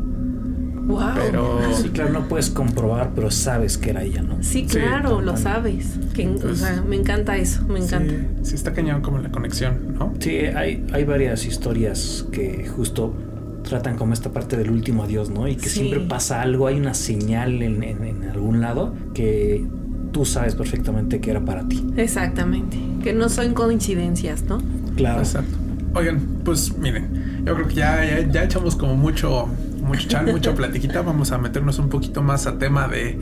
[0.90, 1.11] Wow.
[1.14, 1.59] Pero...
[1.74, 4.37] Sí, claro, no puedes comprobar, pero sabes que era ella, ¿no?
[4.42, 5.98] Sí, Sí, claro, lo sabes.
[6.14, 8.12] Que, o sea, me encanta eso, me encanta.
[8.12, 10.12] Sí, sí está cañón como la conexión, ¿no?
[10.18, 13.14] Sí, hay, hay varias historias que justo
[13.62, 15.46] tratan como esta parte del último adiós, ¿no?
[15.46, 15.81] Y que Sí.
[15.81, 19.64] siempre pasa algo, hay una señal en, en- en algún lado que
[20.12, 21.87] tú sabes perfectamente que era para ti.
[21.96, 22.79] Exactamente.
[23.03, 24.61] Que no son coincidencias, ¿no?
[24.96, 25.20] Claro.
[25.20, 25.57] Exacto.
[25.94, 29.48] Oigan, pues miren, yo creo que ya, ya, ya echamos como mucho,
[29.90, 31.03] mucho mucha platiquita.
[31.03, 33.18] Vamos a meternos un poquito más a tema de,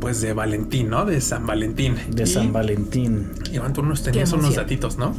[0.00, 1.04] pues de Valentín, ¿no?
[1.04, 1.96] De San Valentín.
[2.10, 3.30] De Y, San Valentín.
[3.52, 5.14] Iván, tú nos tenías unos datitos, ¿no?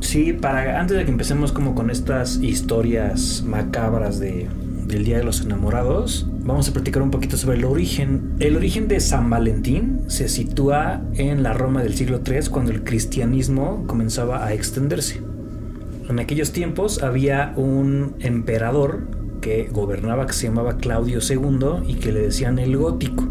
[0.00, 4.48] Sí, para antes de que empecemos como con estas historias macabras de,
[4.86, 8.34] del Día de los Enamorados, vamos a platicar un poquito sobre el origen.
[8.38, 12.84] El origen de San Valentín se sitúa en la Roma del siglo III, cuando el
[12.84, 15.22] cristianismo comenzaba a extenderse.
[16.08, 22.12] En aquellos tiempos había un emperador que gobernaba que se llamaba Claudio II y que
[22.12, 23.28] le decían el gótico.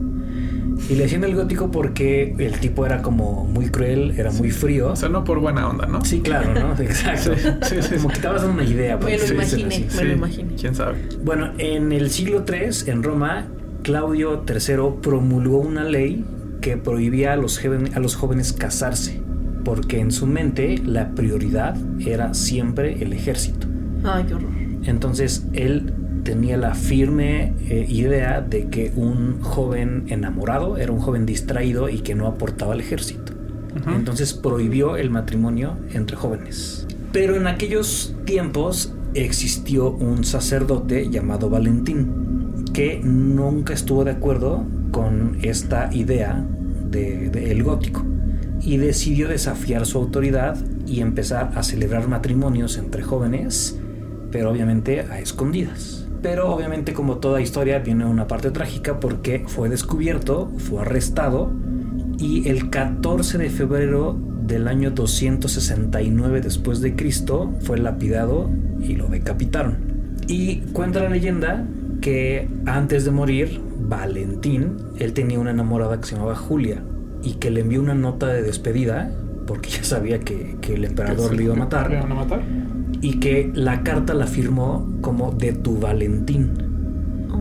[0.90, 4.92] Y le decían el gótico porque el tipo era como muy cruel, era muy frío.
[4.92, 6.06] O sea, no por buena onda, ¿no?
[6.06, 6.74] Sí, claro, ¿no?
[6.84, 7.34] Exacto.
[7.64, 7.96] Sí, sí, sí.
[7.96, 8.98] Como que dando una idea.
[8.98, 9.88] Me lo pues, imaginé.
[9.96, 10.56] me lo imaginé.
[10.56, 11.00] ¿Quién sabe?
[11.24, 13.48] Bueno, en el siglo III, en Roma,
[13.82, 16.24] Claudio III promulgó una ley
[16.62, 19.20] que prohibía a los, joven- a los jóvenes casarse,
[19.66, 23.68] porque en su mente la prioridad era siempre el ejército.
[24.04, 24.50] Ay, qué horror.
[24.86, 31.26] Entonces él tenía la firme eh, idea de que un joven enamorado era un joven
[31.26, 33.34] distraído y que no aportaba al ejército.
[33.88, 36.88] Entonces prohibió el matrimonio entre jóvenes.
[37.12, 45.38] Pero en aquellos tiempos existió un sacerdote llamado Valentín que nunca estuvo de acuerdo con
[45.42, 46.46] esta idea
[46.90, 48.04] del de, el gótico
[48.62, 50.58] y decidió desafiar su autoridad
[50.88, 53.78] y empezar a celebrar matrimonios entre jóvenes,
[54.32, 56.03] pero obviamente a escondidas.
[56.24, 61.52] Pero obviamente como toda historia viene una parte trágica porque fue descubierto, fue arrestado
[62.18, 69.08] y el 14 de febrero del año 269 después de Cristo fue lapidado y lo
[69.08, 69.78] decapitaron.
[70.28, 71.66] Y cuenta la leyenda
[72.00, 76.82] que antes de morir, Valentín, él tenía una enamorada que se llamaba Julia
[77.22, 79.12] y que le envió una nota de despedida
[79.46, 82.42] porque ya sabía que, que el emperador le iba a matar ¿Le van a matar?
[83.04, 86.52] Y que la carta la firmó como de tu Valentín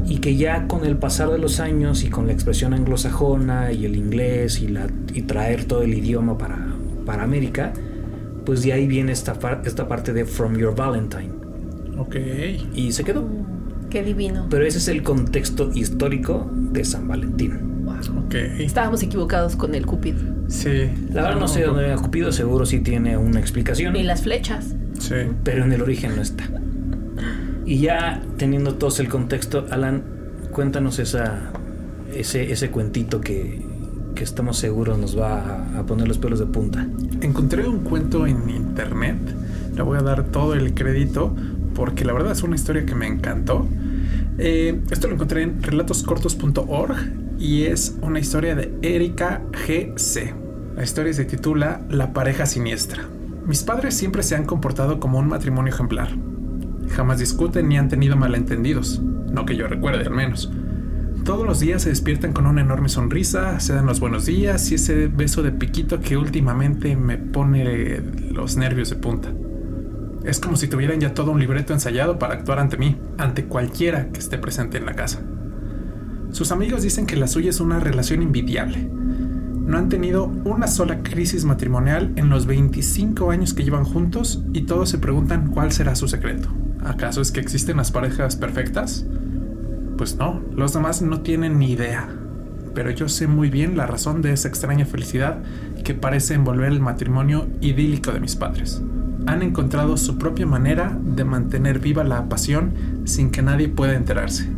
[0.07, 3.85] y que ya con el pasar de los años y con la expresión anglosajona y
[3.87, 6.59] el inglés y, la, y traer todo el idioma para,
[7.07, 7.73] para América,
[8.45, 11.31] pues de ahí viene esta, par- esta parte de From Your Valentine.
[11.97, 12.17] Ok.
[12.75, 13.25] Y se quedó.
[13.89, 14.47] Qué divino.
[14.51, 17.87] Pero ese es el contexto histórico de San Valentín.
[18.27, 18.35] Ok.
[18.59, 20.15] Estábamos equivocados con el Cupid.
[20.49, 20.91] Sí.
[21.13, 23.93] La verdad no sé dónde venga Cupido, seguro sí tiene una explicación.
[23.93, 24.75] Ni las flechas.
[25.03, 25.15] Sí.
[25.45, 26.45] pero en el origen no está.
[27.67, 30.03] Y ya teniendo todo el contexto, Alan,
[30.51, 31.53] cuéntanos esa,
[32.15, 33.63] ese, ese cuentito que,
[34.15, 36.87] que estamos seguros nos va a, a poner los pelos de punta.
[37.21, 39.19] Encontré un cuento en internet.
[39.75, 41.35] Le voy a dar todo el crédito
[41.75, 43.67] porque la verdad es una historia que me encantó.
[44.39, 46.97] Eh, esto lo encontré en relatoscortos.org
[47.39, 50.35] y es una historia de Erika GC.
[50.77, 53.05] La historia se titula La pareja siniestra.
[53.47, 56.11] Mis padres siempre se han comportado como un matrimonio ejemplar.
[56.91, 60.53] Jamás discuten ni han tenido malentendidos, no que yo recuerde al menos.
[61.25, 64.77] Todos los días se despiertan con una enorme sonrisa, se dan los buenos días y
[64.77, 68.01] ese beso de piquito que últimamente me pone
[68.31, 69.33] los nervios de punta.
[70.25, 74.09] Es como si tuvieran ya todo un libreto ensayado para actuar ante mí, ante cualquiera
[74.11, 75.21] que esté presente en la casa.
[76.31, 78.89] Sus amigos dicen que la suya es una relación invidiable.
[79.65, 84.63] No han tenido una sola crisis matrimonial en los 25 años que llevan juntos y
[84.63, 86.49] todos se preguntan cuál será su secreto.
[86.85, 89.07] ¿Acaso es que existen las parejas perfectas?
[89.97, 92.09] Pues no, los demás no tienen ni idea.
[92.75, 95.43] Pero yo sé muy bien la razón de esa extraña felicidad
[95.85, 98.83] que parece envolver el matrimonio idílico de mis padres.
[99.27, 102.73] Han encontrado su propia manera de mantener viva la pasión
[103.05, 104.49] sin que nadie pueda enterarse.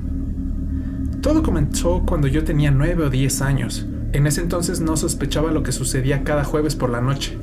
[1.20, 3.86] Todo comenzó cuando yo tenía 9 o 10 años.
[4.14, 7.36] En ese entonces no sospechaba lo que sucedía cada jueves por la noche,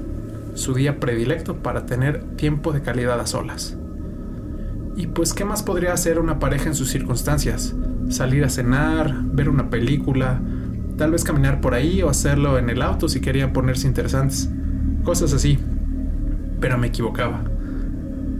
[0.54, 3.78] su día predilecto para tener tiempo de calidad a solas.
[4.96, 7.76] Y pues, ¿qué más podría hacer una pareja en sus circunstancias?
[8.08, 10.40] Salir a cenar, ver una película,
[10.98, 14.50] tal vez caminar por ahí o hacerlo en el auto si querían ponerse interesantes.
[15.04, 15.60] Cosas así.
[16.62, 17.42] Pero me equivocaba.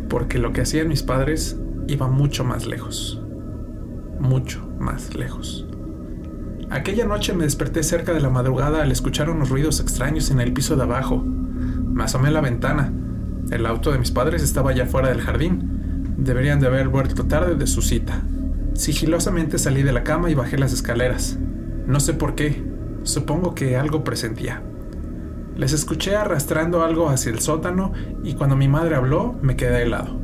[0.08, 1.58] Porque lo que hacían mis padres
[1.90, 3.22] iba mucho más lejos.
[4.22, 5.68] Mucho más lejos.
[6.72, 10.54] Aquella noche me desperté cerca de la madrugada al escuchar unos ruidos extraños en el
[10.54, 11.22] piso de abajo.
[11.22, 12.94] Me asomé a la ventana.
[13.52, 16.16] El auto de mis padres estaba ya fuera del jardín.
[16.18, 18.22] Deberían de haber vuelto tarde de su cita.
[18.74, 21.38] Sigilosamente salí de la cama y bajé las escaleras.
[21.88, 22.64] No sé por qué.
[23.04, 24.64] Supongo que algo presentía.
[25.58, 27.92] Les escuché arrastrando algo hacia el sótano
[28.24, 30.18] y cuando mi madre habló me quedé helado.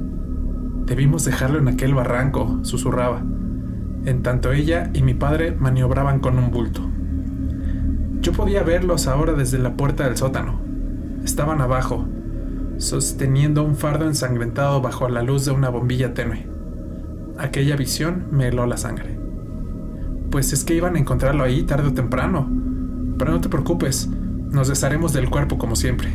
[0.85, 3.21] Debimos dejarlo en aquel barranco, susurraba,
[4.07, 6.81] en tanto ella y mi padre maniobraban con un bulto.
[8.21, 10.61] Yo podía verlos ahora desde la puerta del sótano.
[11.25, 12.07] Estaban abajo,
[12.77, 16.47] sosteniendo un fardo ensangrentado bajo la luz de una bombilla tenue.
[17.37, 19.19] Aquella visión me heló la sangre.
[20.31, 22.49] Pues es que iban a encontrarlo ahí tarde o temprano.
[23.19, 26.13] Pero no te preocupes, nos desharemos del cuerpo como siempre,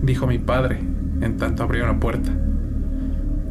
[0.00, 0.80] dijo mi padre,
[1.20, 2.30] en tanto abrió una puerta.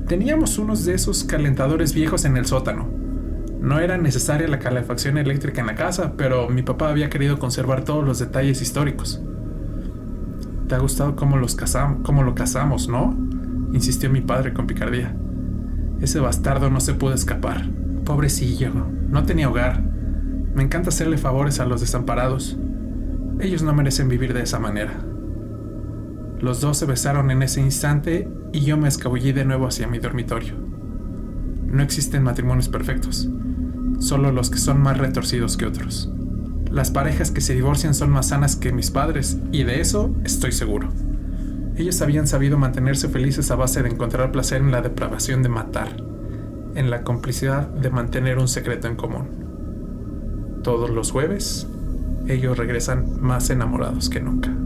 [0.07, 2.96] Teníamos unos de esos calentadores viejos en el sótano.
[3.67, 7.83] No era necesaria la calefacción eléctrica en la casa, pero mi papá había querido conservar
[7.83, 9.21] todos los detalles históricos.
[10.69, 13.13] ¿Te ha gustado cómo, los casam cómo lo casamos, no?
[13.73, 15.13] insistió mi padre con picardía.
[15.99, 17.69] Ese bastardo no se pudo escapar.
[18.05, 18.71] Pobrecillo,
[19.09, 19.83] no tenía hogar.
[20.55, 22.57] Me encanta hacerle favores a los desamparados.
[23.41, 24.93] Ellos no merecen vivir de esa manera.
[26.39, 29.99] Los dos se besaron en ese instante y yo me escabullí de nuevo hacia mi
[29.99, 30.53] dormitorio.
[31.65, 33.29] No existen matrimonios perfectos,
[33.99, 36.09] solo los que son más retorcidos que otros.
[36.71, 40.51] Las parejas que se divorcian son más sanas que mis padres y de eso estoy
[40.51, 40.89] seguro.
[41.77, 45.95] Ellos habían sabido mantenerse felices a base de encontrar placer en la depravación de matar,
[46.75, 50.59] en la complicidad de mantener un secreto en común.
[50.63, 51.67] Todos los jueves,
[52.27, 54.56] ellos regresan más enamorados que nunca.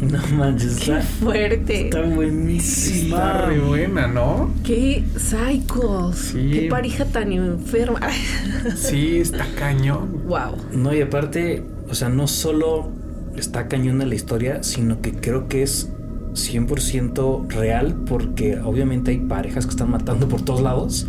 [0.00, 1.84] No manches, ¡Qué está, fuerte!
[1.88, 3.16] está buenísima.
[3.16, 4.50] Está re buena, ¿no?
[4.64, 6.16] ¡Qué psychos!
[6.16, 6.50] Sí.
[6.52, 8.00] ¡Qué pareja tan enferma!
[8.76, 10.22] Sí, está cañón.
[10.26, 10.56] ¡Wow!
[10.72, 12.90] No, y aparte, o sea, no solo
[13.36, 15.90] está cañona la historia, sino que creo que es
[16.34, 21.06] 100% real porque obviamente hay parejas que están matando por todos lados,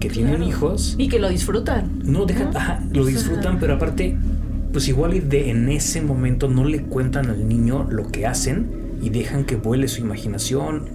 [0.00, 0.48] que tienen Claro.
[0.48, 0.94] hijos.
[0.98, 2.00] Y que lo disfrutan.
[2.04, 2.58] No, dejan, ¿No?
[2.58, 4.16] ajá, lo disfrutan, pero aparte,
[4.74, 8.98] pues igual y de en ese momento no le cuentan al niño lo que hacen
[9.00, 10.90] y dejan que vuele su imaginación.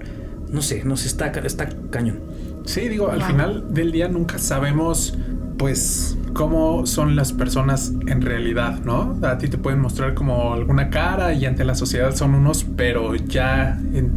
[0.51, 2.19] No sé, no sé, está, está cañón.
[2.65, 5.17] Sí, digo, al final del día nunca sabemos,
[5.57, 9.17] pues, cómo son las personas en realidad, ¿no?
[9.23, 13.15] A ti te pueden mostrar como alguna cara y ante la sociedad son unos, pero
[13.15, 14.11] ya en,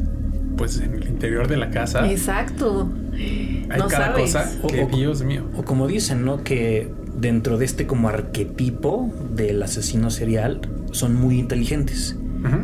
[0.57, 2.91] pues, en el interior de la casa Exacto.
[3.13, 4.33] hay no cada sabes.
[4.35, 5.45] cosa que, O- o- Dios mío.
[5.57, 6.43] O como dicen, ¿no?
[6.43, 6.93] Que
[7.23, 12.17] dentro de este como arquetipo del asesino serial son muy inteligentes.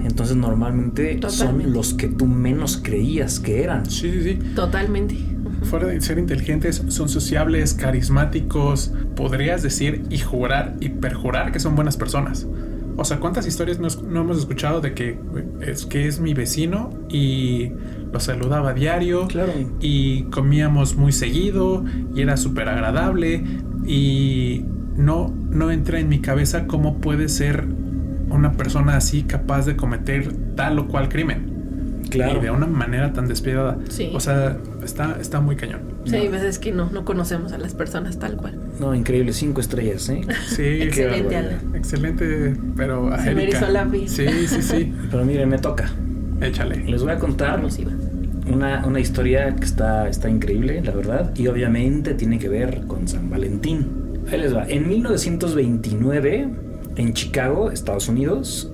[0.05, 1.65] Entonces normalmente Totalmente.
[1.65, 3.89] son los que tú menos creías que eran.
[3.89, 4.39] Sí, sí, sí.
[4.57, 5.17] Totalmente.
[5.63, 11.77] Fuera de ser inteligentes, son sociables, carismáticos, podrías decir y jurar y perjurar que son
[11.77, 12.47] buenas personas.
[12.97, 15.17] O sea, ¿cuántas historias nos- no hemos escuchado de que
[15.61, 17.71] es que es mi vecino y
[18.13, 19.53] lo saludaba a diario Claro.
[19.81, 23.45] y comíamos muy seguido y era súper agradable
[23.87, 24.65] y
[24.97, 27.67] no, no entra en mi cabeza cómo puede ser
[28.31, 31.57] una persona así capaz de cometer tal o cual crimen
[32.11, 32.39] Claro.
[32.39, 33.77] y de una manera tan despiadada.
[33.91, 34.11] Sí.
[34.15, 35.81] O sea, está, está muy cañón.
[36.07, 38.59] Sí, hay veces que no, no conocemos a las personas tal cual.
[38.81, 40.23] No, increíble, cinco estrellas, ¿eh?
[40.49, 41.77] Sí, Excelente, barbaridad.
[41.77, 43.69] Excelente, pero Se me Erika.
[43.69, 44.09] la piel.
[44.09, 44.95] Sí, sí, sí.
[45.11, 45.91] Pero miren, me toca.
[46.41, 46.83] Échale.
[46.85, 47.98] Les voy a contar Vamos, Iván.
[48.53, 53.07] Una, una historia que está, está increíble, la verdad, y obviamente tiene que ver con
[53.09, 53.87] San Valentín.
[54.31, 54.67] Ahí les va.
[54.69, 56.49] En 1929,
[56.97, 58.73] en Chicago, Estados Unidos,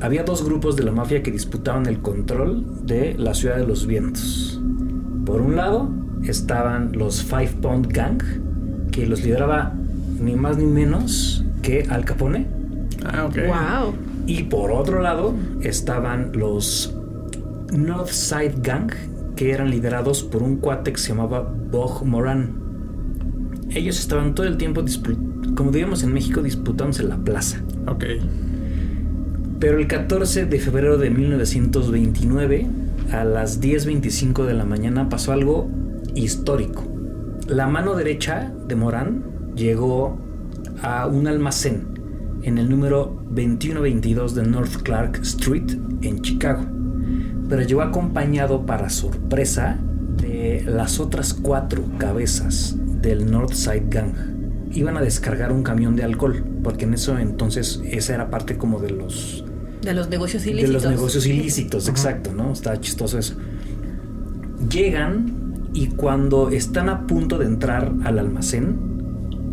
[0.00, 3.86] había dos grupos de la mafia que disputaban el control de la ciudad de los
[3.86, 4.60] vientos.
[5.24, 5.90] Por un lado
[6.24, 8.22] estaban los Five Pound Gang,
[8.90, 9.74] que los lideraba
[10.20, 12.46] ni más ni menos que Al Capone.
[13.04, 13.36] Ah, ok.
[13.46, 13.94] Wow.
[14.26, 16.94] Y por otro lado estaban los
[17.72, 18.90] Northside Gang,
[19.36, 22.66] que eran liderados por un cuate que se llamaba Bog Moran.
[23.70, 24.84] Ellos estaban todo el tiempo,
[25.54, 27.62] como digamos en México, disputándose la plaza.
[27.86, 28.04] Ok.
[29.60, 32.66] Pero el 14 de febrero de 1929,
[33.12, 35.70] a las 10.25 de la mañana, pasó algo
[36.14, 36.84] histórico.
[37.48, 40.18] La mano derecha de Morán llegó
[40.82, 41.96] a un almacén
[42.42, 45.72] en el número 2122 de North Clark Street
[46.02, 46.64] en Chicago,
[47.48, 49.78] pero llegó acompañado para sorpresa
[50.16, 54.12] de las otras cuatro cabezas del Northside Gang.
[54.72, 58.80] Iban a descargar un camión de alcohol, porque en eso entonces esa era parte como
[58.80, 59.44] de los
[59.82, 60.82] De los negocios de ilícitos.
[60.82, 62.52] los negocios ilícitos, exacto, ¿no?
[62.52, 63.36] Está chistoso eso.
[64.68, 68.76] Llegan y cuando están a punto de entrar al almacén,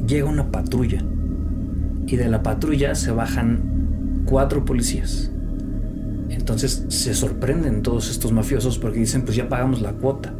[0.07, 1.03] llega una patrulla.
[2.07, 5.32] Y de la patrulla se bajan cuatro policías.
[6.43, 10.33] Entonces se sorprenden todos estos mafiosos porque dicen, pues ya pagamos la cuota.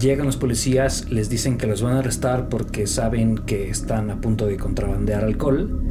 [0.00, 4.22] Llegan los policías, les dicen que los van a arrestar porque saben que están a
[4.22, 5.82] punto de contrabandear alcohol,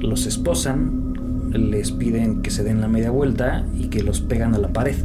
[0.00, 4.58] los esposan, les piden que se den la media vuelta y que los pegan a
[4.58, 4.96] la pared.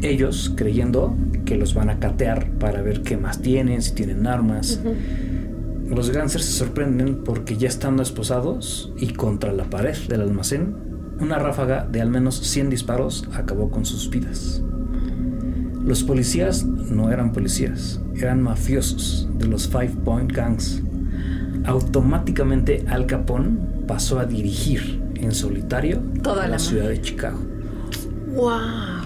[0.00, 1.14] Ellos creyendo
[1.44, 4.80] que los van a catear para ver qué más tienen, si tienen armas.
[5.90, 11.38] Los gánsters se sorprenden porque ya estando esposados y contra la pared del almacén, una
[11.38, 14.62] ráfaga de al menos 100 disparos acabó con sus vidas.
[15.84, 20.82] Los policías no eran policías, eran mafiosos de los Five Point Gangs.
[21.64, 27.38] Automáticamente Al Capone pasó a dirigir en solitario Toda la la ciudad de Chicago.
[28.34, 28.50] Wow.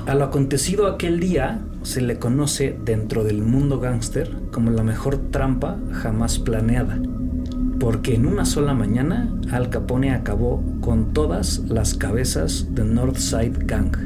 [0.06, 5.18] A lo acontecido aquel día se le conoce dentro del mundo gángster como la mejor
[5.30, 6.98] trampa jamás planeada,
[7.78, 13.96] porque en una sola mañana Al Capone acabó con todas las cabezas de Northside Gang.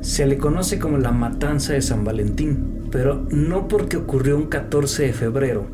[0.00, 5.04] Se le conoce como la matanza de San Valentín, pero no porque ocurrió un 14
[5.04, 5.66] de febrero,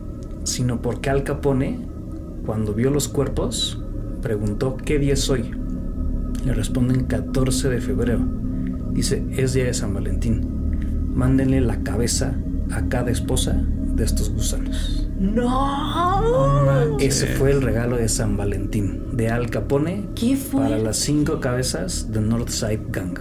[0.44, 1.86] sino porque Al Capone,
[2.47, 3.82] cuando vio los cuerpos,
[4.22, 5.51] preguntó qué día es hoy.
[6.47, 8.20] Le responden 14 de febrero.
[8.92, 11.11] Dice, es día de San Valentín.
[11.14, 12.34] Mándenle la cabeza
[12.70, 13.62] a cada esposa
[13.95, 15.09] de estos gusanos.
[15.18, 16.99] No.
[16.99, 20.62] Ese fue el regalo de San Valentín de Al Capone ¿Qué fue?
[20.62, 23.18] para las cinco cabezas de Northside Gang.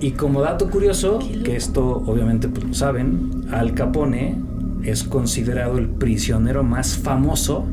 [0.00, 4.40] Y como dato curioso, que esto obviamente pues lo saben, Al Capone
[4.84, 7.66] es considerado el prisionero más famoso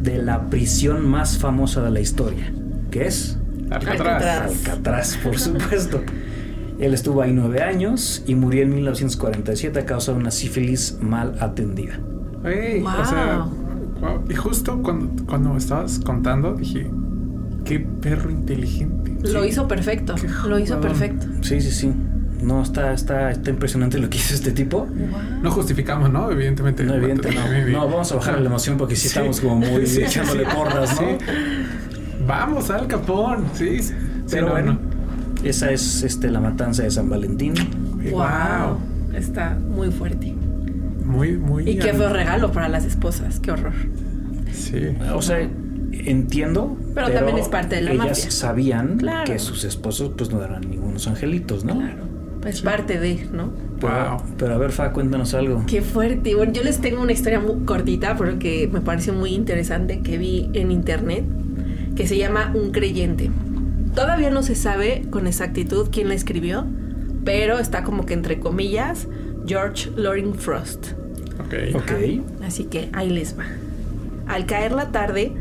[0.00, 2.52] de la prisión más famosa de la historia,
[2.90, 3.36] que es
[3.70, 4.00] Alcatraz.
[4.00, 4.50] Alcatraz.
[4.50, 6.00] Alcatraz, por supuesto.
[6.80, 11.36] Él estuvo ahí nueve años y murió en 1947 a causa de una sífilis mal
[11.40, 12.00] atendida.
[12.44, 12.90] Ey, Wow.
[13.00, 13.46] O sea,
[14.00, 14.24] wow.
[14.28, 16.90] y justo cuando, cuando me estabas contando, dije,
[17.64, 19.16] qué perro inteligente.
[19.30, 19.50] Lo Sí.
[19.50, 20.14] hizo perfecto.
[20.48, 21.26] Lo hizo perfecto.
[21.42, 21.92] Sí, sí, sí.
[22.42, 24.88] No, está, está, está impresionante lo que hizo este tipo.
[25.42, 26.30] No justificamos, ¿no?
[26.30, 26.82] Evidentemente.
[26.84, 27.28] No, evidente
[27.70, 27.86] no.
[27.86, 29.08] Vamos a bajar la emoción porque sí, Sí.
[29.08, 30.50] estamos como muy Sí, echándole sí.
[30.56, 31.06] porras, ¿no?
[31.08, 31.16] Sí.
[32.26, 33.44] Vamos al Capón.
[33.52, 33.82] Sí.
[33.82, 33.92] sí,
[34.30, 34.89] Pero no, bueno, no.
[35.44, 37.54] Esa es este, la matanza de San Valentín.
[38.10, 38.78] Wow.
[39.14, 40.34] Está muy fuerte.
[41.04, 41.68] Muy, muy.
[41.68, 43.40] Y qué feo regalo para las esposas.
[43.40, 43.72] Qué horror.
[44.52, 44.76] Sí.
[45.14, 45.40] O sea,
[45.92, 46.76] entiendo.
[46.94, 48.30] Pero también es parte de la ellas mafia.
[48.30, 49.24] sabían Claro.
[49.32, 51.74] que sus esposos pues no eran ningunos angelitos, ¿no?
[51.76, 52.04] Claro.
[52.46, 53.50] Es parte de, ¿no?
[53.80, 54.22] Pero, Wow.
[54.38, 55.64] pero a ver, Fa, cuéntanos algo.
[55.66, 56.34] Qué fuerte.
[56.34, 60.16] Bueno, yo les tengo una historia muy cortita, pero que me pareció muy interesante que
[60.16, 61.24] vi en internet,
[61.96, 63.30] que se llama Un creyente.
[63.94, 66.66] Todavía no se sabe con exactitud quién la escribió,
[67.24, 69.08] pero está como que entre comillas
[69.46, 70.92] George Loring Frost.
[71.40, 71.74] Ok.
[71.74, 71.92] Ok.
[72.44, 73.44] Así que ahí les va.
[74.26, 75.32] Al caer la tarde,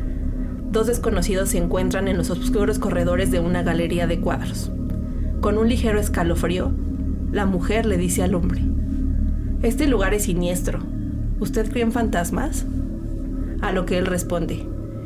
[0.71, 4.71] dos desconocidos se encuentran en los oscuros corredores de una galería de cuadros.
[5.41, 6.71] Con un ligero escalofrío,
[7.31, 8.61] la mujer le dice al hombre,
[9.61, 10.79] Este lugar es siniestro.
[11.39, 12.65] ¿Usted cree en fantasmas?
[13.61, 14.65] A lo que él responde,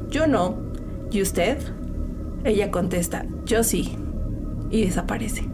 [0.10, 0.58] Yo no.
[1.12, 1.58] ¿Y usted?
[2.44, 3.98] Ella contesta, Yo sí.
[4.70, 5.44] Y desaparece.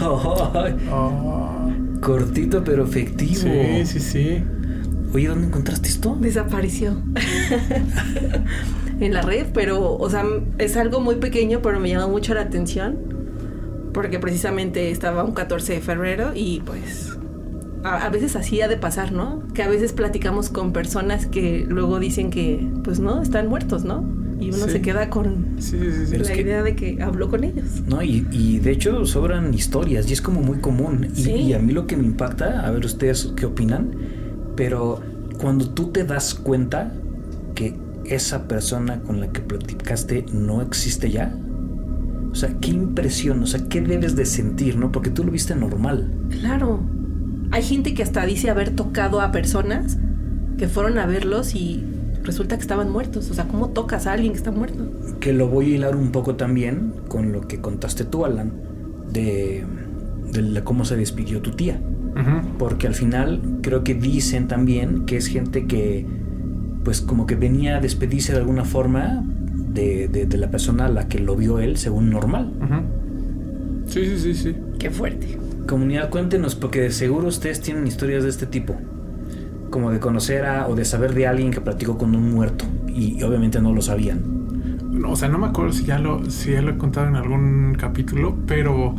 [0.00, 1.70] Oh,
[2.00, 3.42] cortito pero efectivo.
[3.42, 4.44] sí, sí, sí.
[5.12, 6.16] Oye, ¿dónde encontraste esto?
[6.20, 7.02] Desapareció.
[9.00, 10.24] en la red, pero, o sea,
[10.58, 12.98] es algo muy pequeño, pero me llamó mucho la atención.
[13.92, 17.16] Porque precisamente estaba un 14 de febrero y pues
[17.84, 19.44] a, a veces así ha de pasar, ¿no?
[19.54, 24.23] Que a veces platicamos con personas que luego dicen que, pues no, están muertos, ¿no?
[24.40, 24.70] Y uno Sí.
[24.72, 27.82] se queda con Sí, sí, la que- idea de que habló con ellos.
[27.86, 31.08] No, y, y de hecho sobran historias y es como muy común.
[31.16, 33.92] Y, y a mí lo que me impacta, a ver ustedes qué opinan,
[34.56, 35.00] pero
[35.40, 36.92] cuando tú te das cuenta
[37.54, 37.74] que
[38.04, 41.34] esa persona con la que platicaste no existe ya,
[42.30, 44.90] o sea, qué impresión, o sea, qué debes de sentir, ¿no?
[44.92, 46.12] Porque tú lo viste normal.
[46.30, 46.80] Claro.
[47.52, 49.96] Hay gente que hasta dice haber tocado a personas
[50.58, 51.84] que fueron a verlos y
[52.24, 53.30] resulta que estaban muertos.
[53.30, 54.90] O sea, ¿cómo tocas a alguien que está muerto?
[55.20, 58.52] Que lo voy a hilar un poco también con lo que contaste tú, Alan,
[59.12, 59.64] de,
[60.32, 61.80] de cómo se despidió tu tía.
[62.58, 66.06] Porque al final creo que dicen también que es gente que
[66.84, 69.24] pues como que venía a despedirse de alguna forma
[69.72, 72.52] de, de- de la persona a la que lo vio él según normal.
[73.86, 74.56] Sí, sí, sí, sí.
[74.78, 75.38] Qué fuerte.
[75.66, 78.76] Comunidad, cuéntenos porque de seguro ustedes tienen historias de este tipo.
[79.74, 83.20] Como de conocer a o de saber de alguien que platicó con un muerto y,
[83.24, 84.22] obviamente no lo sabían.
[84.92, 87.16] No, o sea, no me acuerdo si ya lo, si ya lo he contado en
[87.16, 88.94] algún capítulo, pero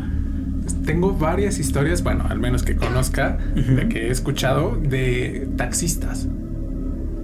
[0.86, 3.76] tengo varias historias, bueno, al menos que conozca, Ujú.
[3.76, 6.28] de que he escuchado de taxistas.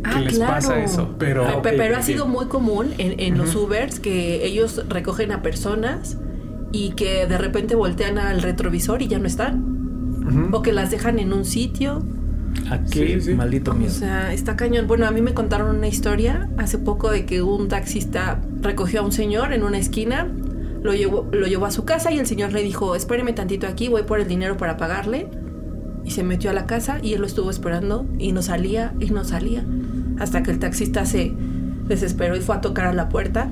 [0.05, 0.53] Ah, les claro.
[0.53, 3.53] pasa eso, pero- Pe- Ah, ok, pe- pero ha sido muy común en, en los
[3.53, 3.65] Ujú.
[3.65, 6.17] Ubers que ellos recogen a personas
[6.71, 10.23] y que de repente voltean al retrovisor y ya no están.
[10.25, 10.55] Ujú.
[10.55, 12.01] O que las dejan en un sitio.
[12.69, 13.33] ¿A qué Sí, sí, sí.
[13.33, 13.91] maldito O miedo?
[13.91, 14.87] sea, está cañón.
[14.87, 19.03] Bueno, a mí me contaron una historia hace poco de que un taxista recogió a
[19.03, 20.27] un señor en una esquina,
[20.81, 23.87] lo llevó, lo llevó a su casa y el señor le dijo, espéreme tantito aquí,
[23.87, 25.27] voy por el dinero para pagarle.
[26.03, 29.11] Y se metió a la casa y él lo estuvo esperando y no salía y
[29.11, 29.63] no salía.
[30.19, 31.31] Hasta que el taxista se
[31.87, 33.51] desesperó y fue a tocar a la puerta.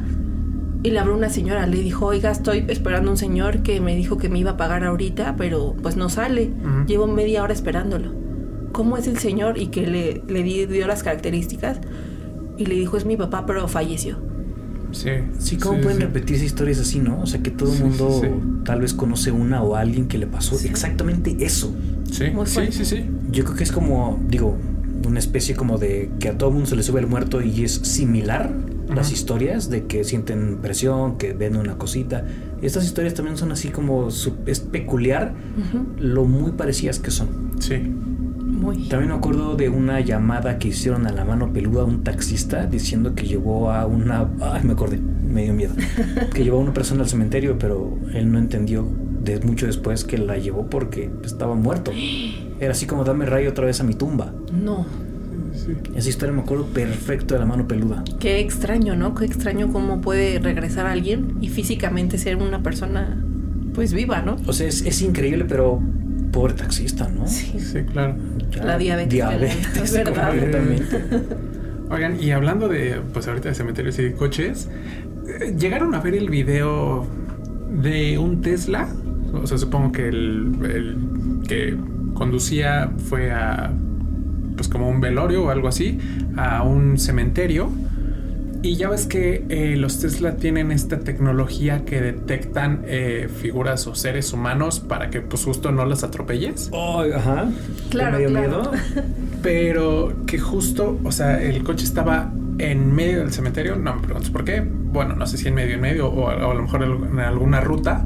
[0.82, 3.96] Y le abrió una señora, le dijo, oiga, estoy esperando a un señor que me
[3.96, 6.52] dijo que me iba a pagar ahorita, pero pues no sale.
[6.88, 8.14] Llevo media hora esperándolo.
[8.72, 9.58] ¿Cómo es el señor?
[9.58, 11.80] Y que le, le di- dio las características.
[12.58, 14.18] Y le dijo, es mi papá, pero falleció.
[14.92, 15.10] Sí.
[15.38, 16.04] Sí, ¿cómo sí, pueden sí.
[16.06, 17.22] repetirse historias así, no?
[17.22, 18.34] O sea, que todo el Sí, mundo sí, sí.
[18.66, 21.74] tal vez conoce una o a alguien que le pasó exactamente eso.
[22.12, 23.06] Sí, sí, sí, sí.
[23.32, 24.58] Yo creo que es como, digo,
[25.08, 27.72] una especie como de que a todo mundo se le sube el muerto y es
[27.74, 28.52] similar
[28.90, 29.16] las Ujú.
[29.16, 32.26] historias de que sienten presión, que ven una cosita.
[32.64, 34.10] Estas historias también son así como,
[34.48, 35.86] es peculiar Ujú.
[36.00, 37.52] lo muy parecidas que son.
[37.60, 37.76] Sí.
[38.60, 38.90] Muy.
[38.90, 42.66] También me acuerdo de una llamada que hicieron a la mano peluda a un taxista
[42.66, 44.30] diciendo que llevó a una...
[44.42, 45.74] Ay, me acordé, me dio miedo.
[46.34, 48.86] Que llevó a una persona al cementerio, pero él no entendió
[49.24, 51.92] de mucho después que la llevó porque estaba muerto.
[52.60, 54.34] Era así como dame rayo otra vez a mi tumba.
[54.52, 54.86] No.
[55.54, 55.74] sí.
[55.96, 58.04] Esa historia me acuerdo perfecto de la mano peluda.
[58.20, 59.16] Qué extraño, ¿no?
[59.16, 63.24] Qué extraño cómo puede regresar alguien y físicamente ser una persona,
[63.74, 64.36] pues viva, ¿no?
[64.48, 65.82] O sea, es, es increíble, pero
[66.32, 67.28] pobre taxista, ¿no?
[67.28, 67.60] Sí.
[67.60, 68.16] Sí, claro.
[68.52, 70.30] Ya, La diabetes, Diabetes, verdad.
[70.30, 71.04] completamente.
[71.92, 74.70] Oigan, y hablando de, pues ahorita de cementerios y de coches,
[75.58, 77.08] llegaron a ver el video
[77.82, 78.88] de un Tesla.
[79.34, 80.98] O sea, supongo que el, el
[81.48, 81.76] que
[82.14, 83.72] conducía fue a,
[84.56, 86.00] pues como un velorio o algo así,
[86.38, 87.70] a un cementerio.
[88.62, 93.96] Y ya ves que eh, los Tesla tienen esta tecnología que detectan eh, figuras o
[93.96, 96.70] seres humanos para que pues justo no las atropelles.
[96.74, 97.50] Oh, ajá.
[97.90, 98.48] Claro, ¿Te dio claro.
[98.50, 98.72] miedo?
[99.42, 103.78] Pero que justo, o sea, el coche estaba en medio del cementerio.
[103.78, 104.62] No me preguntes por qué.
[104.62, 107.20] Bueno, no sé si en medio, en medio, o a, o a lo mejor en
[107.20, 108.04] alguna ruta.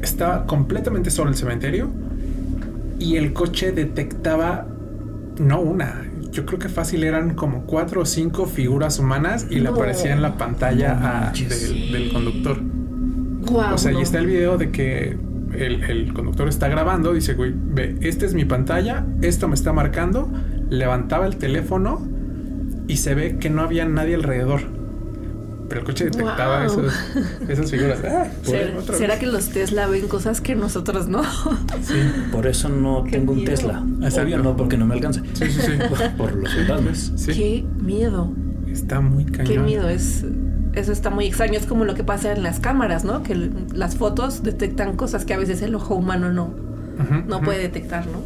[0.00, 1.90] Estaba completamente solo el cementerio.
[3.00, 4.66] Y el coche detectaba,
[5.38, 9.64] no una, yo creo que fácil eran como cuatro o cinco figuras humanas y le
[9.64, 9.70] No.
[9.70, 11.68] aparecía en la pantalla No a- manches.
[11.72, 12.58] del, del conductor.
[12.60, 13.98] Guau, O sea, no.
[13.98, 15.16] y está el video de que
[15.54, 19.72] el, el conductor está grabando, dice, güey, ve, esta es mi pantalla, esto me está
[19.72, 20.30] marcando,
[20.68, 22.06] levantaba el teléfono
[22.86, 24.60] y se ve que no había nadie alrededor.
[25.70, 26.66] Pero el coche detectaba Wow.
[26.66, 26.94] esos-
[27.48, 28.00] esas figuras.
[28.04, 28.26] Ah,
[28.92, 31.22] ¿Será, que los Tesla ven cosas que nosotros no?
[31.82, 31.94] Sí,
[32.32, 33.44] Por eso no Qué tengo un.
[33.46, 33.82] Tesla.
[34.02, 34.22] Exacto.
[34.22, 35.22] Obvio no, porque no me alcanza.
[35.32, 35.60] sí, sí.
[35.62, 35.72] sí.
[36.18, 37.12] Por los fantasmas.
[37.16, 38.30] Sí, Qué miedo.
[38.68, 39.46] está muy cañón.
[39.46, 39.88] Qué miedo.
[39.88, 40.24] Es,
[40.74, 41.54] eso está muy extraño.
[41.58, 43.22] Es como lo que pasa en las cámaras, ¿no?
[43.22, 46.52] Que las fotos detectan cosas que a veces el ojo humano no,
[47.28, 48.20] no puede detectar, ¿no?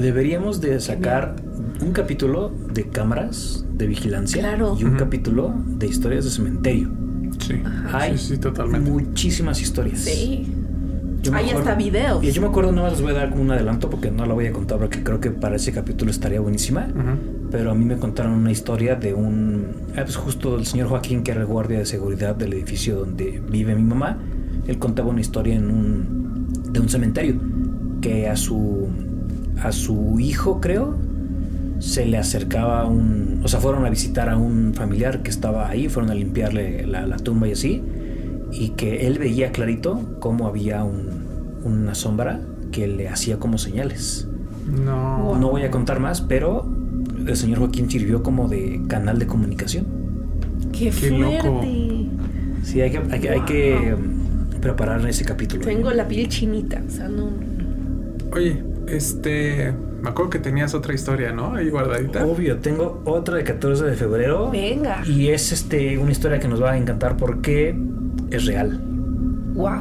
[0.00, 1.36] Deberíamos de sacar
[1.80, 4.76] un capítulo de cámaras de vigilancia Claro.
[4.78, 4.98] y un Ujú.
[4.98, 6.90] capítulo de historias de cementerio.
[7.40, 7.54] Sí,
[7.92, 8.90] Hay sí, sí, totalmente.
[8.90, 10.00] muchísimas historias.
[10.00, 10.46] Sí.
[11.22, 12.22] Yo me Hay hasta videos.
[12.22, 14.34] Y yo me acuerdo, no les voy a dar como un adelanto porque no la
[14.34, 16.86] voy a contar porque creo que para ese capítulo estaría buenísima.
[16.88, 17.48] Ujú.
[17.50, 19.66] Pero a mí me contaron una historia de un.
[19.96, 23.42] ah, pues justo del señor Joaquín, que era el guardia de seguridad del edificio donde
[23.50, 24.18] vive mi mamá.
[24.66, 26.48] Él contaba una historia en un.
[26.72, 27.36] de un cementerio.
[28.00, 28.86] Que a su.
[29.62, 30.96] a su hijo, creo.
[31.78, 33.40] Se le acercaba un.
[33.44, 35.88] O sea, fueron a visitar a un familiar que estaba ahí.
[35.88, 37.82] Fueron a limpiarle la, la tumba y así.
[38.52, 41.08] Y que él veía clarito cómo había un,
[41.64, 42.40] una sombra
[42.72, 44.26] que le hacía como señales.
[44.66, 45.38] No.
[45.38, 46.66] No voy a contar más, pero
[47.26, 49.86] el señor Joaquín sirvió como de canal de comunicación.
[50.72, 51.18] Qué, Qué fuerte.
[51.20, 51.62] loco.
[52.62, 53.96] Sí, hay que, hay que, hay que,
[54.60, 55.64] preparar ese capítulo.
[55.64, 56.82] Tengo la piel chinita.
[56.86, 57.30] O sea, no.
[58.32, 59.72] Oye, este.
[60.02, 61.54] Me acuerdo que tenías otra historia, ¿no?
[61.54, 62.24] Ahí guardadita.
[62.24, 64.50] Obvio, tengo otra de 14 de febrero.
[64.50, 65.02] Venga.
[65.06, 67.76] Y es este una historia que nos va a encantar porque
[68.30, 68.80] es real.
[69.54, 69.80] Wow.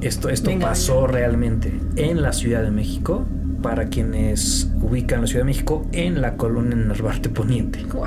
[0.00, 1.12] Esto, esto Venga, pasó venga.
[1.12, 3.26] realmente en la Ciudad de México.
[3.62, 7.84] Para quienes ubican la Ciudad de México en la colonia Narvarte Poniente.
[7.92, 8.06] Wow.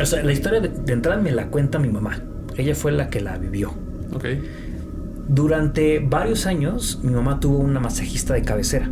[0.00, 2.18] O sea, la historia de, de entrada me la cuenta mi mamá.
[2.56, 3.74] Ella fue la que la vivió.
[4.14, 4.24] Ok.
[5.28, 8.90] Durante varios años mi mamá tuvo una masajista de cabecera.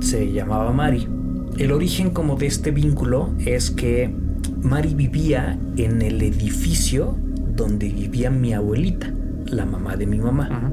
[0.00, 1.08] Se llamaba Mari.
[1.56, 4.14] El origen como de este vínculo es que
[4.62, 7.16] Mari vivía en el edificio
[7.56, 9.12] donde vivía mi abuelita,
[9.46, 10.72] la mamá de mi mamá.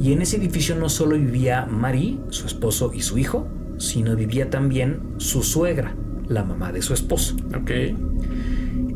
[0.00, 3.48] Y en ese edificio no solo vivía Mari, su esposo y su hijo,
[3.78, 5.94] sino vivía también su suegra,
[6.28, 7.36] la mamá de su esposo.
[7.56, 7.70] Ok.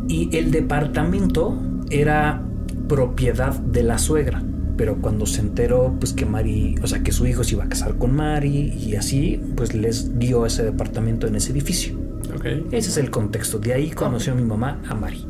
[0.08, 1.58] Y el departamento
[1.90, 2.42] era
[2.88, 4.42] propiedad de la suegra.
[4.76, 7.68] Pero cuando se enteró, pues que Mari, o sea, que su hijo se iba a
[7.68, 11.98] casar con Mari y así, pues les dio ese departamento en ese edificio.
[12.34, 12.44] Ok.
[12.72, 13.58] Ese es el contexto.
[13.58, 15.26] De ahí conoció mi mamá a Mari.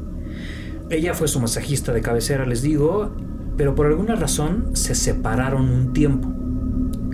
[0.91, 3.15] Ella fue su masajista de cabecera, les digo,
[3.57, 6.33] pero por alguna razón se separaron un tiempo.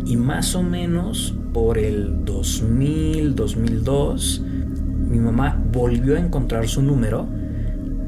[0.05, 4.43] Y más o menos por el 2000, 2002,
[5.09, 7.27] mi mamá volvió a encontrar su número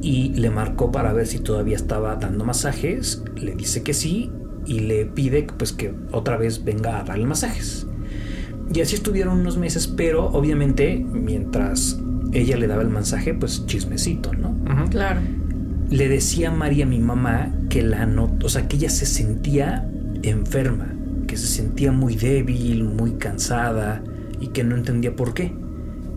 [0.04, 3.24] y le marcó para ver si todavía estaba dando masajes.
[3.36, 4.30] Le dice que sí
[4.66, 7.86] y le pide pues que otra vez venga a darle masajes.
[8.72, 11.98] Y así estuvieron unos meses, pero obviamente mientras
[12.32, 14.54] ella le daba el masaje, pues chismecito, ¿no?
[14.90, 15.20] Claro.
[15.88, 19.88] Le decía María a mi mamá que la no, o sea, que ella se sentía
[20.22, 20.94] enferma,
[21.26, 24.02] que se sentía muy débil, muy cansada
[24.38, 25.54] y que no entendía por qué.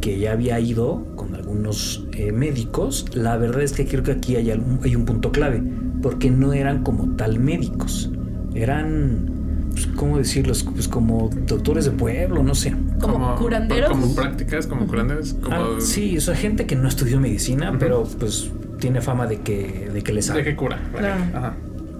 [0.02, 3.06] Que ella había ido con algunos eh, médicos.
[3.14, 5.62] La verdad es que creo que aquí hay, algún- hay un punto clave,
[6.02, 8.12] porque no eran como tal médicos,
[8.54, 10.54] eran, pues, ¿cómo decirlo?
[10.74, 12.74] Pues como doctores de pueblo, no sé.
[13.00, 13.90] Como, curanderos.
[13.92, 15.34] Como prácticas, como curanderos.
[15.36, 19.42] Como Ah, sí, o sea, gente que no estudió medicina, pero pues tiene fama de
[19.42, 20.40] que, de que le sabe.
[20.44, 20.80] De que cura.
[20.96, 21.24] Claro.
[21.34, 21.56] Ajá.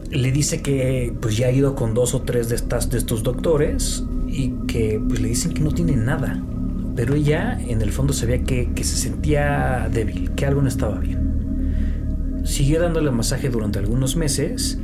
[0.10, 3.24] le dice que pues ya ha ido con dos o tres de estas de estos
[3.24, 6.42] doctores y que pues le dicen que no tiene nada
[6.98, 10.68] pero ella en el fondo se veía que, que se sentía débil que algo no
[10.68, 14.78] estaba bien siguió dándole masaje durante algunos meses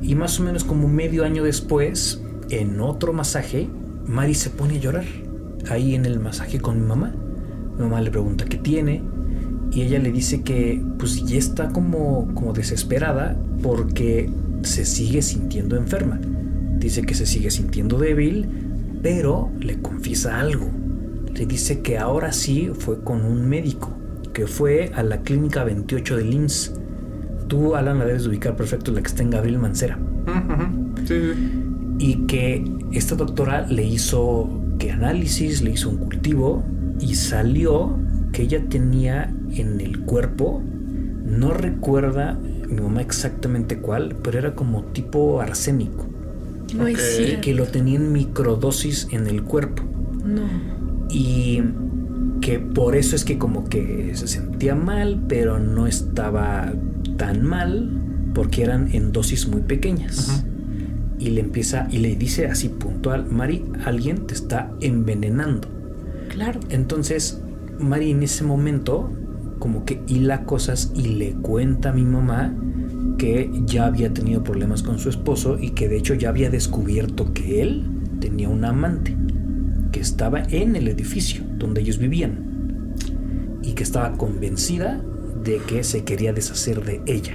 [0.00, 3.68] y más o menos como medio año después en otro masaje
[4.06, 5.04] Mari se pone a llorar
[5.68, 7.12] ahí en el masaje con mi mamá
[7.76, 9.02] mi mamá le pregunta qué tiene
[9.72, 14.30] y ella le dice que pues ya está como, como desesperada porque
[14.62, 16.20] se sigue sintiendo enferma.
[16.78, 18.48] Dice que se sigue sintiendo débil,
[19.02, 20.70] pero le confiesa algo.
[21.36, 23.90] Le dice que ahora sí fue con un médico,
[24.32, 26.72] que fue a la clínica 28 de Linz.
[27.48, 29.98] Tú, Alan, la debes ubicar perfecto, la que está en Gabriel Mancera.
[31.06, 31.62] Sí, sí.
[31.98, 36.64] Y que esta doctora le hizo que análisis, le hizo un cultivo
[37.00, 37.96] y salió
[38.32, 40.62] que ella tenía en el cuerpo,
[41.24, 46.06] no recuerda mi mamá exactamente cuál, pero era como tipo arsénico.
[46.74, 47.00] No es Ok.
[47.00, 47.40] cierto.
[47.42, 49.84] que lo tenía en microdosis en el cuerpo
[50.24, 50.42] No.
[51.10, 51.62] Y
[52.40, 56.72] que por eso es que como que se sentía mal, pero no estaba
[57.16, 57.90] tan mal
[58.34, 60.44] porque eran en dosis muy pequeñas.
[61.18, 65.68] Y le empieza y le dice así puntual, Mari, alguien te está envenenando.
[66.28, 66.60] Claro.
[66.68, 67.40] Entonces,
[67.78, 69.10] Mari en ese momento
[69.58, 72.54] como que hila cosas y le cuenta a mi mamá
[73.16, 77.32] que ya había tenido problemas con su esposo y que de hecho ya había descubierto
[77.32, 77.86] que él
[78.20, 79.16] tenía un amante
[79.96, 82.92] que estaba en el edificio donde ellos vivían
[83.62, 85.02] y que estaba convencida
[85.42, 87.34] de que se quería deshacer de ella.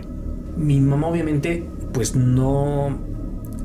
[0.58, 3.00] Mi mamá obviamente pues no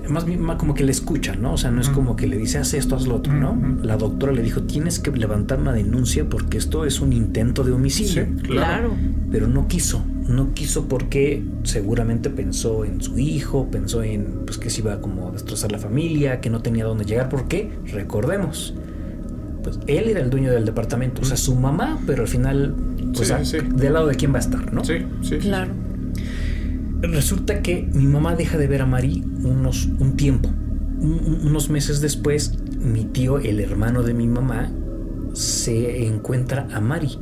[0.09, 1.55] más bien como que le escucha, ¿no?
[1.55, 3.61] O sea, no es como que le dice haz esto, haz lo otro, ¿no?
[3.83, 7.73] La doctora le dijo tienes que levantar una denuncia porque esto es un intento de
[7.73, 8.25] homicidio.
[8.25, 8.95] Sí, Claro.
[9.31, 14.71] Pero no quiso, no quiso porque seguramente pensó en su hijo, pensó en pues que
[14.71, 18.75] se iba como a destrozar la familia, que no tenía dónde llegar, porque recordemos,
[19.63, 22.75] pues él era el dueño del departamento, o sea, su mamá, pero al final,
[23.15, 23.59] pues Sí, a- sí.
[23.77, 24.85] del lado de quién va a estar, ¿no?
[24.85, 25.37] Sí, sí.
[25.39, 25.73] Claro.
[27.03, 30.49] Resulta que mi mamá deja de ver a Mari unos, un tiempo.
[30.49, 34.73] Un- un- unos meses después, mi tío, el hermano de mi mamá,
[35.35, 37.19] se encuentra a Mari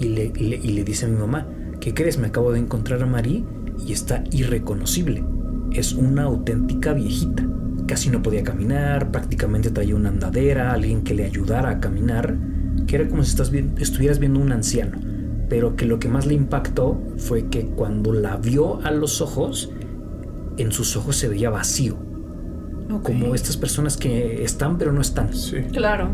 [0.00, 1.46] y le, y le- y le dice a mi mamá,
[1.84, 2.16] ¿qué crees?
[2.18, 3.44] Me acabo de encontrar a Mari
[3.86, 5.22] y está irreconocible.
[5.70, 7.46] Es una auténtica viejita.
[7.86, 12.38] Casi no podía caminar, prácticamente traía una andadera, alguien que le ayudara a caminar,
[12.86, 14.98] que era como si estás vi- estuvieras viendo un anciano.
[15.50, 19.70] Pero que lo que más le impactó fue que cuando la vio a los ojos,
[20.56, 21.98] en sus ojos se veía vacío.
[22.90, 23.02] Ok.
[23.02, 25.34] Como estas personas que están pero no están.
[25.34, 25.56] Sí.
[25.70, 26.08] Claro.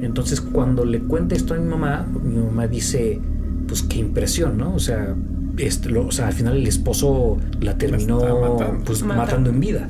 [0.00, 3.20] Entonces cuando le cuenta esto a mi mamá, mi mamá dice,
[3.68, 4.74] pues qué impresión, ¿no?
[4.74, 5.14] O sea,
[5.58, 8.18] este, lo- o sea al final el esposo la terminó
[8.58, 8.84] matando.
[8.84, 9.22] pues Matando.
[9.24, 9.88] matando en vida.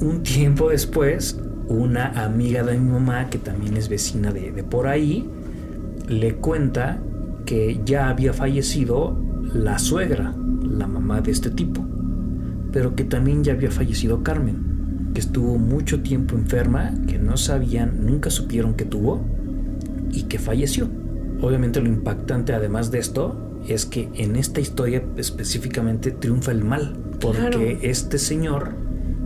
[0.00, 4.86] Un tiempo después, una amiga de mi mamá, que también es vecina de, de por
[4.86, 5.28] ahí,
[6.08, 7.00] le cuenta
[7.44, 9.18] que ya había fallecido
[9.54, 11.84] la suegra, la mamá de este tipo,
[12.72, 18.04] pero que también ya había fallecido Carmen, que estuvo mucho tiempo enferma, que no sabían,
[18.06, 19.24] nunca supieron que tuvo
[20.12, 20.88] y que falleció.
[21.40, 26.96] Obviamente lo impactante además de esto es que en esta historia específicamente triunfa el mal,
[27.20, 27.60] porque Claro.
[27.82, 28.74] este señor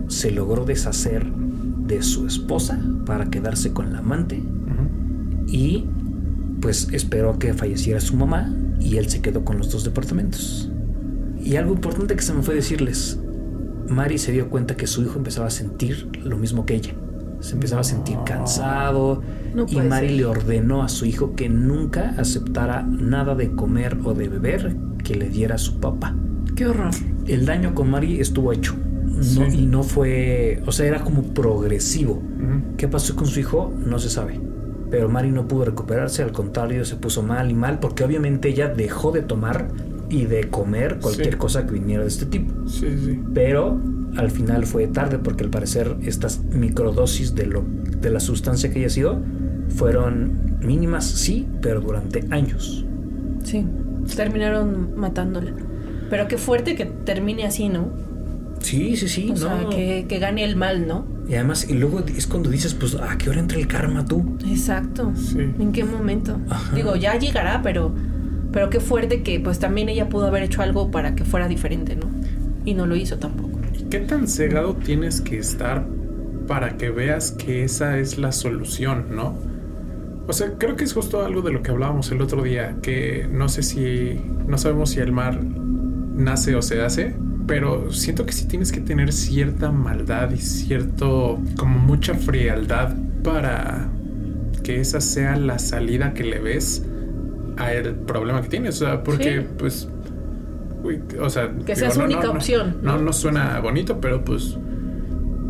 [0.07, 4.41] se logró deshacer de su esposa para quedarse con la amante
[5.47, 5.85] y
[6.61, 10.71] pues esperó a que falleciera su mamá y él se quedó con los dos departamentos.
[11.43, 13.19] Y algo importante que se me fue decirles,
[13.89, 16.93] Mari se dio cuenta que su hijo empezaba a sentir lo mismo que ella.
[17.43, 19.21] Se empezaba a sentir cansado
[19.53, 20.15] No y Mari ser.
[20.17, 25.15] le ordenó a su hijo que nunca aceptara nada de comer o de beber que
[25.15, 26.15] le diera su papá.
[26.55, 26.91] Qué horror.
[27.27, 28.75] El daño con Mari estuvo hecho.
[29.05, 29.41] No, Sí.
[29.53, 32.13] Y no fue, o sea, era como progresivo.
[32.13, 32.75] Ujú.
[32.77, 33.73] ¿Qué pasó con su hijo?
[33.85, 34.39] No se sabe.
[34.89, 38.69] Pero Mari no pudo recuperarse, al contrario, se puso mal y mal porque obviamente ella
[38.69, 39.67] dejó de tomar
[40.09, 41.37] y de comer cualquier Sí.
[41.39, 42.67] cosa que viniera de este tipo.
[42.67, 43.19] Sí, sí.
[43.33, 43.79] Pero
[44.15, 48.79] al final fue tarde porque al parecer estas microdosis de, lo, de la sustancia que
[48.79, 49.21] haya sido
[49.69, 52.85] fueron mínimas, sí, pero durante años.
[53.43, 53.65] Sí.
[54.15, 55.53] Terminaron matándola.
[56.09, 57.89] Pero qué fuerte que termine así, ¿no?
[58.59, 59.31] Sí, sí, sí.
[59.31, 59.69] O sea, no.
[59.69, 61.05] que, que gane el mal, ¿no?
[61.27, 64.37] Y además, y luego es cuando dices, pues, ¿a qué hora entra el karma tú?
[64.47, 65.11] Exacto.
[65.15, 65.39] Sí.
[65.39, 66.39] ¿En qué momento?
[66.49, 66.75] Ajá.
[66.75, 67.93] Digo, ya llegará, pero,
[68.51, 71.95] pero qué fuerte que pues también ella pudo haber hecho algo para que fuera diferente,
[71.95, 72.07] ¿no?
[72.65, 73.52] Y no lo hizo tampoco.
[73.73, 75.85] ¿Y qué tan cegado tienes que estar
[76.47, 79.35] para que veas que esa es la solución, no?
[80.27, 83.27] O sea, creo que es justo algo de lo que hablábamos el otro día, que
[83.31, 85.39] no sé si, no sabemos si el mar
[86.15, 87.15] nace o se hace,
[87.45, 93.89] pero siento que sí tienes que tener cierta maldad y cierto, como mucha frialdad para
[94.63, 96.85] que esa sea la salida que le ves
[97.57, 99.47] a el problema que tienes, o sea, porque Sí.
[99.57, 99.89] pues,
[101.21, 103.03] o sea, Que sea su única opción, No, ¿no?
[103.03, 104.57] no suena bonito, pero pues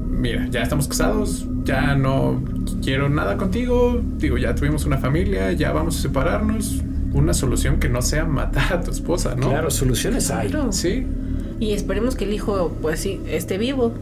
[0.09, 2.41] mira, ya estamos casados, ya no
[2.84, 6.81] quiero nada contigo, digo, ya tuvimos una familia, ya vamos a separarnos,
[7.13, 9.49] una solución que no sea matar a tu esposa, ¿no?
[9.49, 10.49] Claro, soluciones hay.
[10.49, 10.71] Claro.
[10.71, 11.05] Sí,
[11.59, 13.93] Y esperemos que el hijo, pues sí, esté vivo,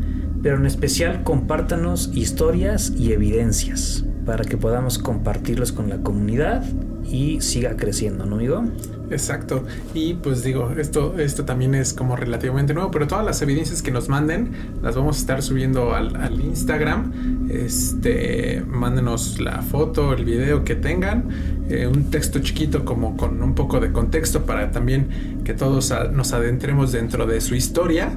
[0.41, 6.65] pero en especial compártanos historias y evidencias para que podamos compartirlos con la comunidad
[7.09, 8.65] y siga creciendo, ¿no, amigo?
[9.09, 9.63] Exacto.
[9.93, 13.91] Y pues digo, esto, esto también es como relativamente nuevo, pero todas las evidencias que
[13.91, 14.51] nos manden
[14.81, 17.47] las vamos a estar subiendo al, Instagram.
[17.49, 21.29] Este, mándenos la foto, el video que tengan,
[21.69, 26.33] eh, un texto chiquito como con un poco de contexto para también que todos nos
[26.33, 28.11] adentremos dentro de su historia.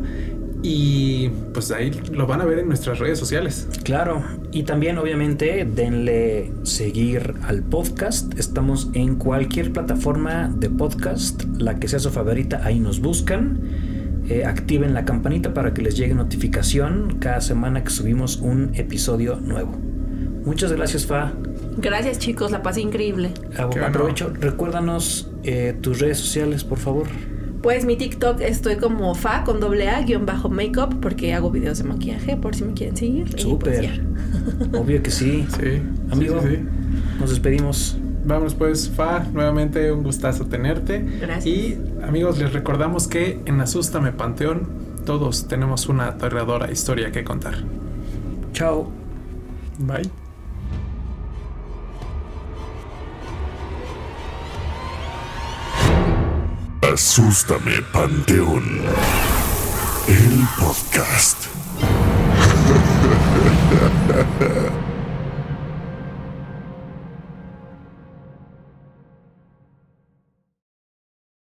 [0.62, 3.68] Y pues ahí lo van a ver en nuestras redes sociales.
[3.82, 8.38] Claro, y también obviamente denle seguir al podcast.
[8.38, 13.60] Estamos en cualquier plataforma de podcast, la que sea su favorita, ahí nos buscan.
[14.28, 19.40] Eh, activen la campanita para que les llegue notificación cada semana que subimos un episodio
[19.40, 19.72] nuevo.
[20.44, 21.32] Muchas gracias, Fa.
[21.76, 23.32] Gracias chicos, la pasé increíble.
[23.56, 23.86] Bueno.
[23.86, 27.08] Aprovecho, recuérdanos eh, tus redes sociales, por favor.
[27.62, 31.78] Pues mi TikTok estoy como fa con doble A guion bajo makeup porque hago videos
[31.78, 33.30] de maquillaje por si me quieren seguir.
[33.30, 34.02] Pues Súper.
[34.72, 35.46] Obvio que sí.
[35.48, 36.40] Sí, Amigo.
[36.42, 36.62] sí, sí, sí.
[37.20, 37.96] Nos despedimos.
[38.24, 41.04] Vamos pues, Fa, nuevamente un gustazo tenerte.
[41.20, 41.46] Gracias.
[41.46, 44.68] Y amigos, les recordamos que en Asústame Panteón
[45.04, 47.54] todos tenemos una aterradora historia que contar.
[48.52, 48.90] Chao.
[49.78, 50.21] Bye.
[56.92, 58.82] Asústame, Panteón.
[60.08, 61.38] El podcast.